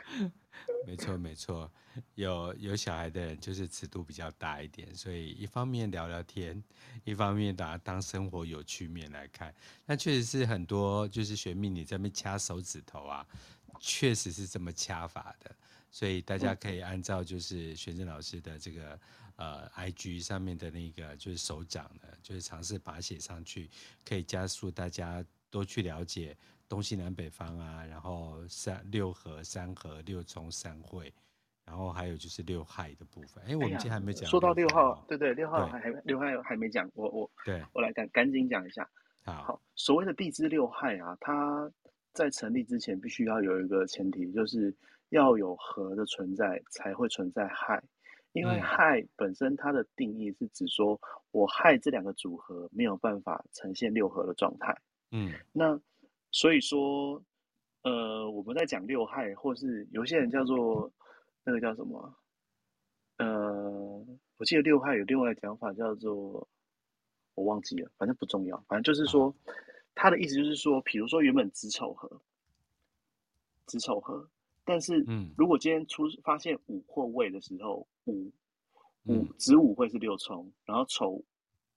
[0.86, 1.70] 没错，没错，
[2.14, 6.62] 有有小孩的人就是尺度比较大一点，所以一方面聊聊天，
[7.04, 9.54] 一方面把它当生活有趣面来看。
[9.84, 13.26] 那确实是很多就是学命理在那边掐手指头啊，
[13.80, 15.50] 确实是这么掐法的。
[15.90, 18.98] 所以大家可以按照就是玄真老师的这个
[19.36, 23.70] 呃 IG 上面的那个就是手掌的，就是尝试把它写上去，
[24.04, 26.36] 可以加速大家多去了解
[26.74, 31.12] 东西南北方啊，然后三六合、三合、六冲、三会，
[31.64, 33.42] 然后还有就是六害的部分。
[33.46, 34.28] 哎，我们今天还没讲。
[34.28, 38.88] 说到六号，对对，六号还还六害还没讲，我我对我来赶赶紧讲一下。
[39.22, 41.70] 好，好，所谓的地支六害啊，它
[42.12, 44.74] 在成立之前必须要有一个前提，就是。
[45.10, 47.80] 要有合的存在，才会存在害，
[48.32, 51.00] 因为害本身它的定义是指说，
[51.30, 54.76] 我害这两个组合没有办法呈现六合的状态。
[55.12, 55.78] 嗯，那
[56.34, 57.22] 所以说，
[57.82, 60.90] 呃，我们在讲六害，或是有些人叫做
[61.44, 62.12] 那个叫什么？
[63.18, 64.04] 呃，
[64.36, 66.48] 我记得六害有另外一个讲法叫做，
[67.36, 69.32] 我忘记了，反正不重要，反正就是说，
[69.94, 72.20] 他的意思就是说，比如说原本子丑合，
[73.66, 74.28] 子丑合。
[74.64, 75.06] 但是，
[75.36, 78.32] 如果今天出发现午或未的时候，午
[79.04, 81.22] 午子午会是六冲，然后丑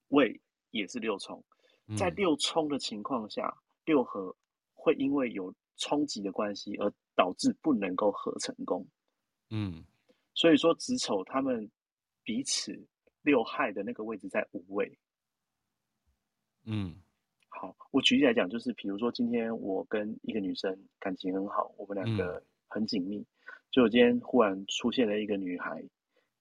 [0.07, 0.41] 未
[0.71, 1.43] 也是六冲，
[1.95, 3.55] 在六冲的情况下，
[3.85, 4.35] 六合
[4.87, 8.87] 会因为有冲击的关系而导致不能够合成功。
[9.49, 9.83] 嗯，
[10.33, 11.69] 所以说子丑他们
[12.23, 12.87] 彼此
[13.23, 14.97] 六害的那个位置在五位。
[16.63, 16.95] 嗯，
[17.49, 22.41] 好，我举例来讲，就是比如说今天我跟一个女生感情很好，我们两个。
[22.69, 23.25] 很紧密，
[23.71, 25.81] 就我今天忽然出现了一个女孩，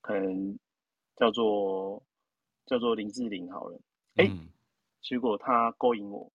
[0.00, 0.58] 可能
[1.14, 2.02] 叫做
[2.66, 3.80] 叫做林志玲好了，
[4.16, 4.48] 哎、嗯，
[5.00, 6.28] 结果她勾引我，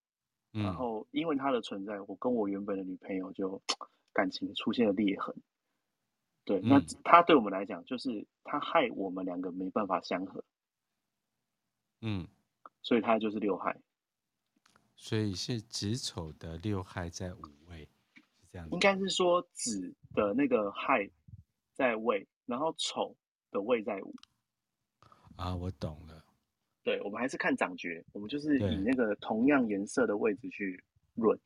[0.54, 3.62] 嗯，然后因为他的存在，我跟我原本的女朋友就
[4.14, 5.36] 感情出现了裂痕。
[6.43, 10.43] 对，嗯、那他对我们来讲，就是他害我们两个没办法相合，
[12.02, 12.28] 嗯，
[12.82, 13.80] 所以他就是六害，
[14.95, 17.88] 所以是子丑的六害在午位。
[18.16, 21.10] 是这样应该是说子的那个害
[21.74, 23.16] 在位，然后丑
[23.52, 24.14] 的位在午。
[25.38, 26.26] 啊，我懂了。
[26.84, 30.84] 对，我们还是看掌诀，我们就是以那个同样颜色的位置去
[31.16, 31.40] 论。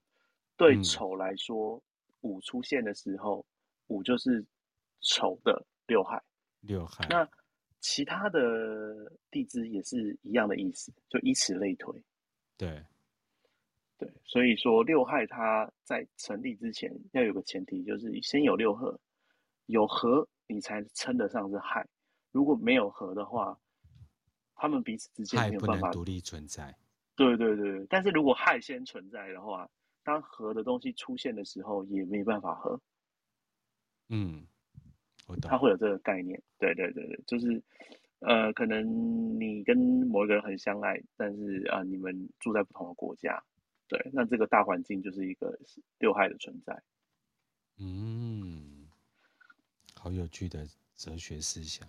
[0.57, 1.81] 对丑来说，
[2.21, 3.45] 五、嗯、出现的时候，
[3.87, 4.45] 五就是
[5.01, 6.21] 丑的六害。
[6.61, 7.05] 六害。
[7.09, 7.27] 那
[7.81, 12.03] 其他的地支也是一样的意思，就以此类推。
[12.57, 12.81] 对。
[13.97, 18.99] 对，所以说六害它在成立之前要有个前提，就是先有六合，
[19.67, 21.87] 有合你才称得上是害。
[22.31, 23.57] 如果没有合的话，
[24.55, 26.75] 他们彼此之间没有办法独立存在。
[27.15, 29.69] 对对对，但是如果害先存在的话，
[30.03, 32.79] 当合的东西出现的时候，也没办法合。
[34.09, 34.45] 嗯，
[35.27, 35.49] 我懂。
[35.49, 36.41] 他会有这个概念。
[36.59, 37.61] 对对对对，就是
[38.19, 43.41] 呃，可能你跟某一个人很相爱，但是啊、呃，你们住在不同的国家。
[43.87, 45.57] 对，那这个大环境就是一个
[45.99, 46.83] 六害的存在。
[47.77, 48.87] 嗯，
[49.95, 51.87] 好有趣的哲学思想。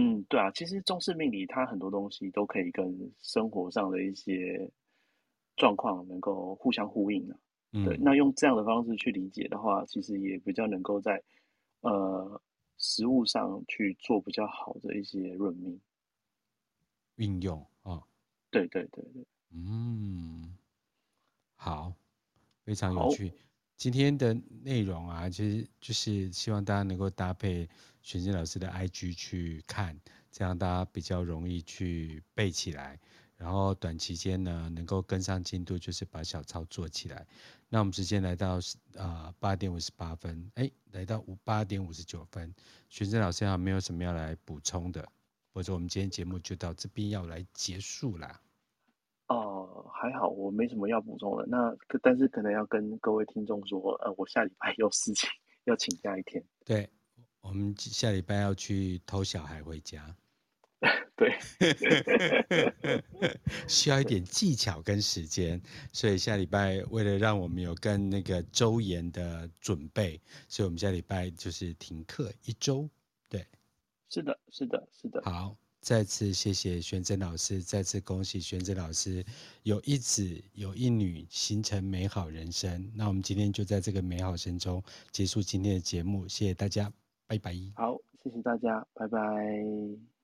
[0.00, 4.70] 嗯，对啊，其实中式命理它很多东西都可以跟生活上的一些
[5.56, 7.36] 状况能够互相呼应的。
[7.72, 11.20] 嗯，对，那用这样的方式去理解的话，其实也比较能够在
[11.80, 12.40] 呃
[12.76, 15.80] 实物上去做比较好的一些论命
[17.16, 17.94] 运用啊。
[17.94, 18.02] 哦，
[18.52, 20.56] 对对对对，嗯。
[21.56, 21.92] 好，
[22.62, 23.32] 非常有趣。
[23.78, 27.68] 今天的内容啊，其实就是希望大家能够搭配
[28.02, 29.96] 玄真老师的 IG 去看，
[30.32, 32.98] 这样大家比较容易去背起来。
[33.36, 37.24] 然后短期间呢，能够跟上进度，就是把小抄做起来。
[37.68, 38.58] 那我们时间来到
[38.96, 42.52] 啊八点五十八分，哎，来到五八点五十九分，
[42.88, 45.08] 玄真老师还没有什么要来补充的，
[45.52, 48.40] 或者我们今天节目就到这边要来结束啦。
[49.78, 51.46] 哦，还好，我没什么要补充的。
[51.46, 55.30] 那但是可能要跟各位听众说，呃，我下礼拜 有事情
[55.64, 56.42] 要请假一天。
[56.64, 56.88] 对，
[57.40, 60.16] 我们下礼拜要去偷小孩回家。
[61.16, 61.36] 对，
[63.66, 65.60] 需要一点技巧跟时间，
[65.92, 72.88] 所以下礼拜为了让我们有跟那个周延的准备，所以我们下礼拜就是停课一周。
[73.28, 73.44] 对，
[74.08, 75.22] 是的，是的，是的。
[75.24, 75.56] 好。
[75.80, 79.24] 再次谢谢玄真老师，再次恭喜玄真老师
[79.62, 82.90] 有一子有一女，形成美好人生。
[82.94, 86.92] 那我们今天就在这个美好声中结束今天的节目，谢谢大家，
[87.26, 87.54] 拜拜。
[87.76, 90.17] 好，谢谢大家，拜拜。